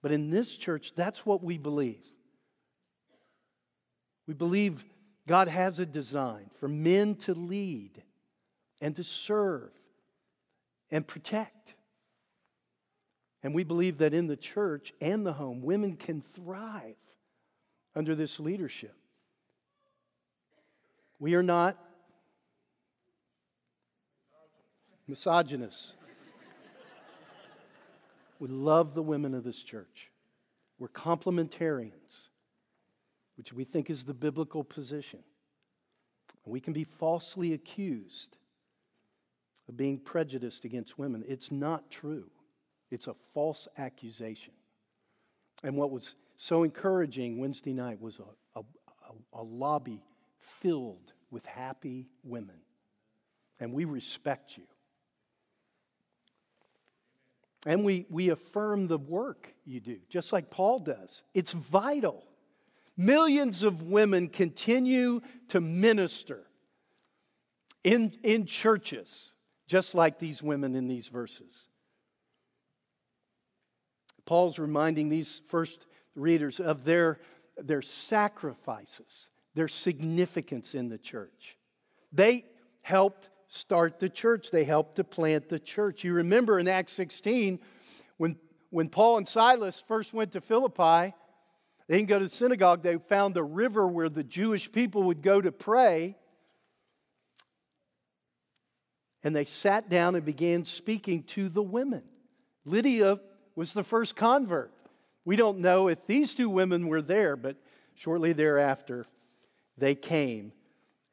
But 0.01 0.13
in 0.13 0.31
this 0.31 0.57
church, 0.57 0.95
that's 0.95 1.27
what 1.27 1.45
we 1.45 1.59
believe. 1.59 2.07
We 4.27 4.33
believe 4.33 4.83
God 5.31 5.47
has 5.47 5.79
a 5.79 5.87
design 5.87 6.51
for 6.57 6.67
men 6.67 7.15
to 7.15 7.35
lead 7.35 8.03
and 8.81 8.97
to 8.97 9.05
serve 9.05 9.71
and 10.91 11.07
protect. 11.07 11.77
And 13.45 13.55
we 13.55 13.63
believe 13.63 13.99
that 13.99 14.13
in 14.13 14.27
the 14.27 14.37
church 14.37 14.93
and 15.01 15.25
the 15.25 15.35
home, 15.35 15.63
women 15.63 15.95
can 15.95 16.21
thrive 16.21 16.97
under 17.95 18.17
this 18.17 18.41
leadership. 18.41 18.97
We 21.21 21.37
are 21.37 21.45
not 21.45 21.79
misogynists. 25.07 25.95
we 28.41 28.49
love 28.49 28.95
the 28.95 29.03
women 29.05 29.35
of 29.35 29.45
this 29.45 29.63
church. 29.63 30.11
We're 30.81 30.89
complementarians, 30.89 32.30
which 33.41 33.55
we 33.55 33.65
think 33.65 33.89
is 33.89 34.05
the 34.05 34.13
biblical 34.13 34.63
position. 34.63 35.21
We 36.45 36.61
can 36.61 36.75
be 36.75 36.85
falsely 36.85 37.55
accused 37.55 38.37
of 39.67 39.79
being 39.79 39.99
prejudiced 39.99 40.67
against 40.67 40.99
women. 40.99 41.25
It's 41.27 41.51
not 41.51 41.91
true. 41.91 42.27
It's 42.91 43.07
a 43.07 43.15
false 43.15 43.67
accusation. 43.79 44.53
And 45.65 45.75
what 45.75 45.91
was 45.91 46.17
so 46.37 46.65
encouraging 46.65 47.39
Wednesday 47.39 47.73
night 47.73 47.99
was 47.99 48.21
a, 48.55 48.61
a, 48.61 48.63
a, 49.33 49.43
lobby 49.43 50.05
filled 50.37 51.15
with 51.31 51.47
happy 51.47 52.11
women. 52.23 52.61
And 53.59 53.73
we 53.73 53.87
respect 53.87 54.59
you. 54.59 54.65
And 57.65 57.87
we, 57.87 58.05
we 58.11 58.29
affirm 58.29 58.87
the 58.87 58.99
work 58.99 59.55
you 59.65 59.81
do, 59.81 59.97
just 60.11 60.31
like 60.31 60.51
Paul 60.51 60.81
does. 60.81 61.23
It's 61.33 61.53
vital. 61.53 62.27
Millions 63.01 63.63
of 63.63 63.85
women 63.85 64.29
continue 64.29 65.23
to 65.49 65.59
minister 65.59 66.43
in, 67.83 68.13
in 68.23 68.45
churches, 68.45 69.33
just 69.67 69.95
like 69.95 70.19
these 70.19 70.43
women 70.43 70.75
in 70.75 70.87
these 70.87 71.09
verses. 71.09 71.69
Paul's 74.27 74.59
reminding 74.59 75.09
these 75.09 75.41
first 75.47 75.87
readers 76.15 76.61
of 76.61 76.85
their, 76.85 77.21
their 77.57 77.81
sacrifices, 77.81 79.31
their 79.55 79.67
significance 79.67 80.75
in 80.75 80.91
the 80.91 80.99
church. 80.99 81.57
They 82.13 82.45
helped 82.83 83.31
start 83.47 83.99
the 83.99 84.11
church, 84.11 84.51
they 84.51 84.65
helped 84.65 84.97
to 84.97 85.05
plant 85.05 85.49
the 85.49 85.59
church. 85.59 86.05
You 86.05 86.13
remember 86.13 86.59
in 86.59 86.69
Acts 86.69 86.93
16, 86.93 87.61
when, 88.19 88.37
when 88.69 88.91
Paul 88.91 89.17
and 89.17 89.27
Silas 89.27 89.83
first 89.89 90.13
went 90.13 90.33
to 90.33 90.43
Philippi, 90.43 91.15
they 91.91 91.97
didn't 91.97 92.09
go 92.09 92.21
to 92.21 92.27
the 92.27 92.31
synagogue, 92.31 92.85
they 92.85 92.97
found 92.99 93.37
a 93.37 93.43
river 93.43 93.85
where 93.85 94.09
the 94.09 94.23
Jewish 94.23 94.71
people 94.71 95.03
would 95.03 95.23
go 95.23 95.41
to 95.41 95.51
pray. 95.51 96.15
And 99.25 99.35
they 99.35 99.45
sat 99.45 99.89
down 99.89 100.15
and 100.15 100.25
began 100.25 100.65
speaking 100.65 101.25
to 101.25 101.49
the 101.49 101.65
women. 101.65 102.05
Lydia 102.65 103.19
was 103.57 103.73
the 103.73 103.83
first 103.83 104.15
convert. 104.15 104.73
We 105.25 105.35
don't 105.35 105.59
know 105.59 105.89
if 105.89 106.07
these 106.07 106.33
two 106.33 106.49
women 106.49 106.87
were 106.87 107.03
there, 107.03 107.35
but 107.35 107.57
shortly 107.95 108.35
thereafter, 108.35 109.05
they 109.77 109.97
came 109.97 110.53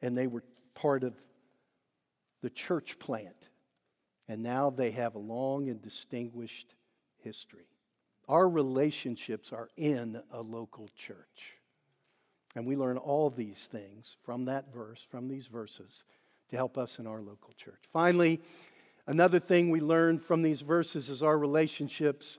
and 0.00 0.16
they 0.16 0.28
were 0.28 0.44
part 0.74 1.02
of 1.02 1.12
the 2.40 2.50
church 2.50 3.00
plant. 3.00 3.48
And 4.28 4.44
now 4.44 4.70
they 4.70 4.92
have 4.92 5.16
a 5.16 5.18
long 5.18 5.70
and 5.70 5.82
distinguished 5.82 6.76
history. 7.24 7.66
Our 8.28 8.48
relationships 8.48 9.52
are 9.52 9.68
in 9.76 10.20
a 10.30 10.40
local 10.42 10.88
church. 10.96 11.56
And 12.54 12.66
we 12.66 12.76
learn 12.76 12.98
all 12.98 13.30
these 13.30 13.66
things 13.66 14.16
from 14.22 14.46
that 14.46 14.72
verse, 14.72 15.02
from 15.02 15.28
these 15.28 15.46
verses, 15.46 16.04
to 16.50 16.56
help 16.56 16.76
us 16.76 16.98
in 16.98 17.06
our 17.06 17.20
local 17.20 17.52
church. 17.56 17.82
Finally, 17.92 18.40
Another 19.08 19.40
thing 19.40 19.70
we 19.70 19.80
learn 19.80 20.18
from 20.18 20.42
these 20.42 20.60
verses 20.60 21.08
is 21.08 21.22
our 21.22 21.38
relationships 21.38 22.38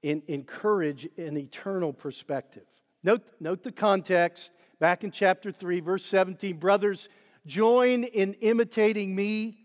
encourage 0.00 1.08
an 1.18 1.36
eternal 1.36 1.92
perspective. 1.92 2.62
Note, 3.02 3.22
note 3.40 3.64
the 3.64 3.72
context 3.72 4.52
back 4.78 5.02
in 5.02 5.10
chapter 5.10 5.50
3, 5.50 5.80
verse 5.80 6.04
17. 6.04 6.58
Brothers, 6.58 7.08
join 7.46 8.04
in 8.04 8.34
imitating 8.34 9.12
me 9.16 9.58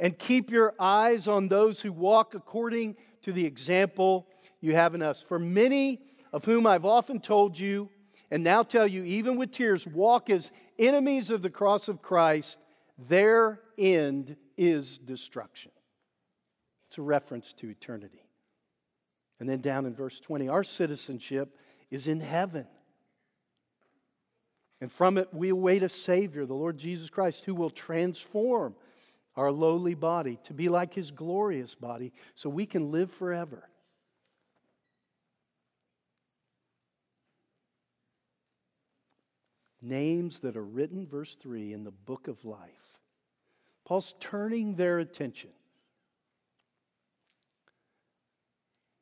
and 0.00 0.18
keep 0.18 0.50
your 0.50 0.74
eyes 0.80 1.28
on 1.28 1.46
those 1.46 1.80
who 1.80 1.92
walk 1.92 2.34
according 2.34 2.96
to 3.22 3.30
the 3.30 3.46
example 3.46 4.26
you 4.64 4.74
have 4.74 4.94
in 4.94 5.02
us. 5.02 5.22
For 5.22 5.38
many 5.38 6.00
of 6.32 6.44
whom 6.44 6.66
I've 6.66 6.84
often 6.84 7.20
told 7.20 7.58
you, 7.58 7.90
and 8.30 8.42
now 8.42 8.62
tell 8.62 8.86
you, 8.86 9.04
even 9.04 9.36
with 9.36 9.52
tears, 9.52 9.86
walk 9.86 10.30
as 10.30 10.50
enemies 10.78 11.30
of 11.30 11.42
the 11.42 11.50
cross 11.50 11.88
of 11.88 12.02
Christ, 12.02 12.58
their 12.98 13.60
end 13.78 14.36
is 14.56 14.98
destruction. 14.98 15.70
It's 16.88 16.98
a 16.98 17.02
reference 17.02 17.52
to 17.54 17.68
eternity. 17.68 18.24
And 19.38 19.48
then 19.48 19.60
down 19.60 19.84
in 19.84 19.94
verse 19.94 20.18
20, 20.20 20.48
our 20.48 20.64
citizenship 20.64 21.58
is 21.90 22.06
in 22.06 22.20
heaven. 22.20 22.66
And 24.80 24.90
from 24.90 25.18
it, 25.18 25.28
we 25.32 25.50
await 25.50 25.82
a 25.82 25.88
Savior, 25.88 26.46
the 26.46 26.54
Lord 26.54 26.78
Jesus 26.78 27.10
Christ, 27.10 27.44
who 27.44 27.54
will 27.54 27.70
transform 27.70 28.74
our 29.36 29.52
lowly 29.52 29.94
body 29.94 30.38
to 30.44 30.54
be 30.54 30.68
like 30.68 30.94
his 30.94 31.10
glorious 31.10 31.74
body 31.74 32.12
so 32.34 32.48
we 32.48 32.66
can 32.66 32.90
live 32.90 33.10
forever. 33.10 33.68
Names 39.84 40.40
that 40.40 40.56
are 40.56 40.64
written, 40.64 41.06
verse 41.06 41.34
3, 41.34 41.72
in 41.72 41.84
the 41.84 41.90
book 41.90 42.26
of 42.28 42.44
life. 42.44 42.98
Paul's 43.84 44.14
turning 44.18 44.76
their 44.76 44.98
attention 44.98 45.50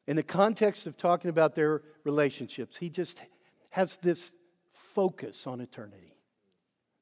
in 0.07 0.17
the 0.17 0.23
context 0.23 0.87
of 0.87 0.97
talking 0.97 1.31
about 1.31 1.55
their 1.55 1.83
relationships, 2.05 2.77
he 2.77 2.91
just 2.91 3.23
has 3.71 3.97
this 3.99 4.35
focus 4.73 5.47
on 5.47 5.61
eternity. 5.61 6.13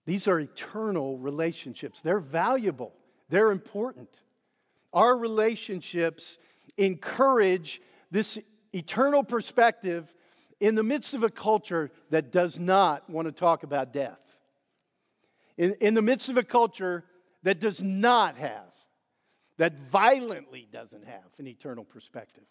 These 0.07 0.29
are 0.29 0.41
eternal 0.41 1.19
relationships. 1.19 2.01
They're 2.01 2.21
valuable, 2.21 2.93
they're 3.29 3.51
important. 3.51 4.21
Our 4.93 5.17
relationships 5.17 6.39
encourage 6.77 7.81
this 8.11 8.39
eternal 8.73 9.23
perspective 9.23 10.13
in 10.61 10.75
the 10.75 10.83
midst 10.83 11.15
of 11.15 11.23
a 11.23 11.31
culture 11.31 11.91
that 12.11 12.31
does 12.31 12.59
not 12.59 13.09
want 13.09 13.27
to 13.27 13.33
talk 13.33 13.63
about 13.63 13.93
death. 13.93 14.21
In, 15.57 15.75
in 15.81 15.95
the 15.95 16.03
midst 16.03 16.29
of 16.29 16.37
a 16.37 16.43
culture 16.43 17.05
that 17.43 17.61
does 17.61 17.83
not 17.83 18.37
have, 18.37 18.73
that 19.57 19.79
violently 19.79 20.69
doesn't 20.71 21.05
have 21.05 21.25
an 21.39 21.47
eternal 21.47 21.85
perspective. 21.85 22.45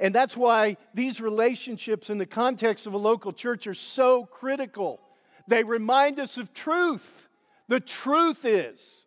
And 0.00 0.14
that's 0.14 0.36
why 0.36 0.76
these 0.92 1.20
relationships 1.20 2.10
in 2.10 2.18
the 2.18 2.26
context 2.26 2.86
of 2.86 2.94
a 2.94 2.98
local 2.98 3.32
church 3.32 3.66
are 3.66 3.74
so 3.74 4.24
critical. 4.26 5.00
They 5.46 5.62
remind 5.62 6.18
us 6.18 6.36
of 6.36 6.52
truth. 6.52 7.28
The 7.68 7.80
truth 7.80 8.44
is, 8.44 9.04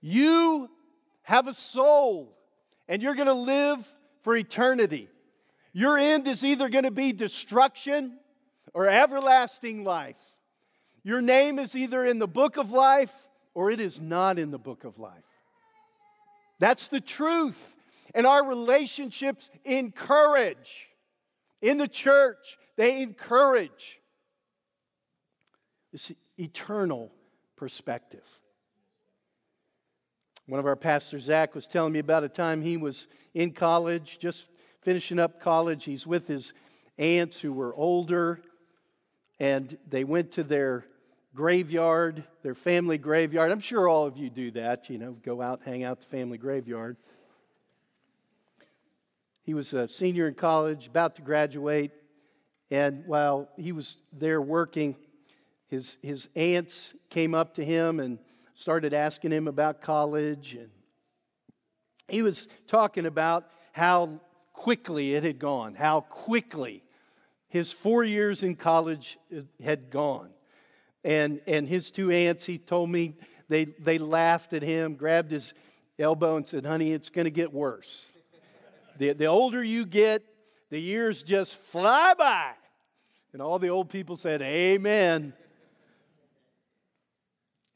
you 0.00 0.68
have 1.22 1.46
a 1.46 1.54
soul 1.54 2.36
and 2.88 3.02
you're 3.02 3.14
going 3.14 3.26
to 3.26 3.32
live 3.32 3.86
for 4.22 4.36
eternity. 4.36 5.08
Your 5.72 5.98
end 5.98 6.28
is 6.28 6.44
either 6.44 6.68
going 6.68 6.84
to 6.84 6.90
be 6.90 7.12
destruction 7.12 8.18
or 8.74 8.88
everlasting 8.88 9.84
life. 9.84 10.18
Your 11.02 11.20
name 11.20 11.58
is 11.58 11.74
either 11.74 12.04
in 12.04 12.18
the 12.18 12.28
book 12.28 12.56
of 12.56 12.70
life 12.70 13.28
or 13.54 13.70
it 13.70 13.80
is 13.80 14.00
not 14.00 14.38
in 14.38 14.50
the 14.50 14.58
book 14.58 14.84
of 14.84 14.98
life. 14.98 15.24
That's 16.58 16.88
the 16.88 17.00
truth. 17.00 17.76
And 18.14 18.26
our 18.26 18.46
relationships 18.46 19.50
encourage. 19.64 20.88
In 21.60 21.78
the 21.78 21.88
church, 21.88 22.58
they 22.76 23.02
encourage 23.02 24.00
this 25.90 26.12
eternal 26.38 27.10
perspective. 27.56 28.24
One 30.46 30.60
of 30.60 30.66
our 30.66 30.76
pastors, 30.76 31.24
Zach, 31.24 31.54
was 31.54 31.66
telling 31.66 31.92
me 31.92 31.98
about 31.98 32.24
a 32.24 32.28
time 32.28 32.60
he 32.60 32.76
was 32.76 33.06
in 33.34 33.52
college, 33.52 34.18
just 34.18 34.50
finishing 34.82 35.18
up 35.18 35.40
college. 35.40 35.84
He's 35.84 36.06
with 36.06 36.26
his 36.26 36.52
aunts 36.98 37.40
who 37.40 37.52
were 37.52 37.74
older, 37.74 38.40
and 39.40 39.76
they 39.88 40.04
went 40.04 40.32
to 40.32 40.44
their 40.44 40.84
graveyard, 41.34 42.24
their 42.42 42.54
family 42.54 42.98
graveyard. 42.98 43.50
I'm 43.50 43.60
sure 43.60 43.88
all 43.88 44.04
of 44.04 44.18
you 44.18 44.28
do 44.28 44.50
that, 44.52 44.90
you 44.90 44.98
know, 44.98 45.12
go 45.12 45.40
out, 45.40 45.62
hang 45.64 45.84
out 45.84 46.00
the 46.00 46.06
family 46.06 46.36
graveyard. 46.36 46.96
He 49.44 49.54
was 49.54 49.72
a 49.72 49.88
senior 49.88 50.28
in 50.28 50.34
college, 50.34 50.88
about 50.88 51.16
to 51.16 51.22
graduate, 51.22 51.90
and 52.70 53.04
while 53.06 53.48
he 53.56 53.72
was 53.72 53.98
there 54.12 54.40
working, 54.40 54.96
his, 55.68 55.98
his 56.02 56.28
aunts 56.36 56.94
came 57.08 57.34
up 57.34 57.54
to 57.54 57.64
him 57.64 57.98
and 57.98 58.18
started 58.54 58.92
asking 58.92 59.32
him 59.32 59.48
about 59.48 59.80
college. 59.80 60.54
And 60.54 60.70
he 62.08 62.22
was 62.22 62.46
talking 62.66 63.06
about 63.06 63.46
how 63.72 64.20
quickly 64.52 65.14
it 65.14 65.22
had 65.24 65.38
gone, 65.38 65.74
how 65.74 66.00
quickly 66.00 66.82
his 67.48 67.72
four 67.72 68.04
years 68.04 68.42
in 68.42 68.56
college 68.56 69.18
had 69.62 69.90
gone. 69.90 70.30
And, 71.04 71.40
and 71.46 71.68
his 71.68 71.90
two 71.90 72.10
aunts, 72.10 72.46
he 72.46 72.58
told 72.58 72.90
me, 72.90 73.14
they, 73.48 73.64
they 73.64 73.98
laughed 73.98 74.52
at 74.52 74.62
him, 74.62 74.94
grabbed 74.94 75.30
his 75.30 75.52
elbow, 75.98 76.36
and 76.36 76.46
said, 76.46 76.64
Honey, 76.64 76.92
it's 76.92 77.10
going 77.10 77.24
to 77.26 77.30
get 77.30 77.52
worse. 77.52 78.12
The, 78.98 79.12
the 79.12 79.26
older 79.26 79.62
you 79.62 79.84
get, 79.84 80.22
the 80.70 80.80
years 80.80 81.22
just 81.22 81.56
fly 81.56 82.14
by. 82.14 82.52
And 83.32 83.42
all 83.42 83.58
the 83.58 83.68
old 83.68 83.90
people 83.90 84.16
said, 84.16 84.40
Amen. 84.42 85.34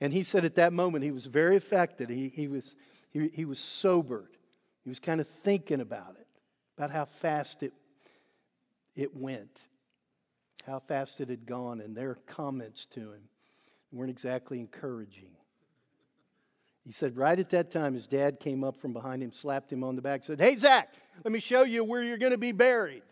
And 0.01 0.13
he 0.13 0.23
said 0.23 0.45
at 0.45 0.57
that 0.57 0.73
moment 0.73 1.05
he 1.05 1.11
was 1.11 1.27
very 1.27 1.57
affected. 1.57 2.11
He, 2.11 2.29
he, 2.29 2.49
was, 2.49 2.77
he, 3.13 3.29
he 3.29 3.45
was 3.45 3.59
sobered. 3.59 4.37
He 4.85 4.89
was 4.89 5.01
kind 5.01 5.21
of 5.21 5.27
thinking 5.27 5.81
about 5.81 6.17
it, 6.21 6.26
about 6.77 6.91
how 6.91 7.05
fast 7.05 7.63
it, 7.63 7.73
it 8.95 9.17
went 9.17 9.67
how 10.67 10.81
fast 10.81 11.21
it 11.21 11.29
had 11.29 11.47
gone, 11.47 11.81
and 11.81 11.97
their 11.97 12.17
comments 12.27 12.87
to 12.87 13.13
him 13.13 13.23
weren't 13.93 14.11
exactly 14.11 14.59
encouraging. 14.59 15.31
He 16.85 16.91
said, 16.93 17.17
right 17.17 17.39
at 17.39 17.51
that 17.51 17.71
time, 17.71 17.95
his 17.95 18.09
dad 18.09 18.41
came 18.41 18.65
up 18.65 18.77
from 18.77 18.93
behind 18.93 19.23
him, 19.23 19.33
slapped 19.33 19.73
him 19.73 19.85
on 19.85 19.97
the 19.97 20.03
back, 20.03 20.25
said, 20.25 20.39
Hey, 20.41 20.57
Zach, 20.57 20.93
let 21.25 21.33
me 21.33 21.41
show 21.41 21.63
you 21.63 21.83
where 21.85 22.03
you're 22.03 22.19
going 22.19 22.33
to 22.33 22.39
be 22.39 22.53
buried. 22.53 23.03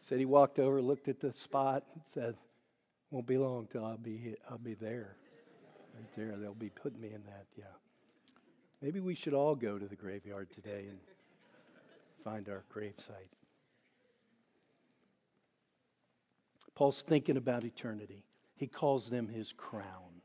said 0.00 0.18
he 0.18 0.24
walked 0.24 0.58
over, 0.58 0.80
looked 0.80 1.08
at 1.08 1.20
the 1.20 1.30
spot, 1.32 1.84
and 1.94 2.02
said, 2.06 2.36
Won't 3.10 3.26
be 3.26 3.36
long 3.36 3.68
till 3.70 3.84
I'll 3.84 3.98
be, 3.98 4.34
I'll 4.50 4.56
be 4.58 4.74
there. 4.74 5.16
Right 5.94 6.08
there. 6.16 6.36
They'll 6.36 6.54
be 6.54 6.70
putting 6.70 7.00
me 7.00 7.08
in 7.08 7.22
that, 7.24 7.46
yeah. 7.56 7.64
Maybe 8.84 9.00
we 9.00 9.14
should 9.14 9.32
all 9.32 9.54
go 9.54 9.78
to 9.78 9.86
the 9.86 9.96
graveyard 9.96 10.50
today 10.50 10.84
and 10.90 10.98
find 12.22 12.50
our 12.50 12.64
gravesite. 12.70 13.32
Paul's 16.74 17.00
thinking 17.00 17.38
about 17.38 17.64
eternity. 17.64 18.26
He 18.56 18.66
calls 18.66 19.08
them 19.08 19.26
his 19.26 19.54
crown. 19.54 20.20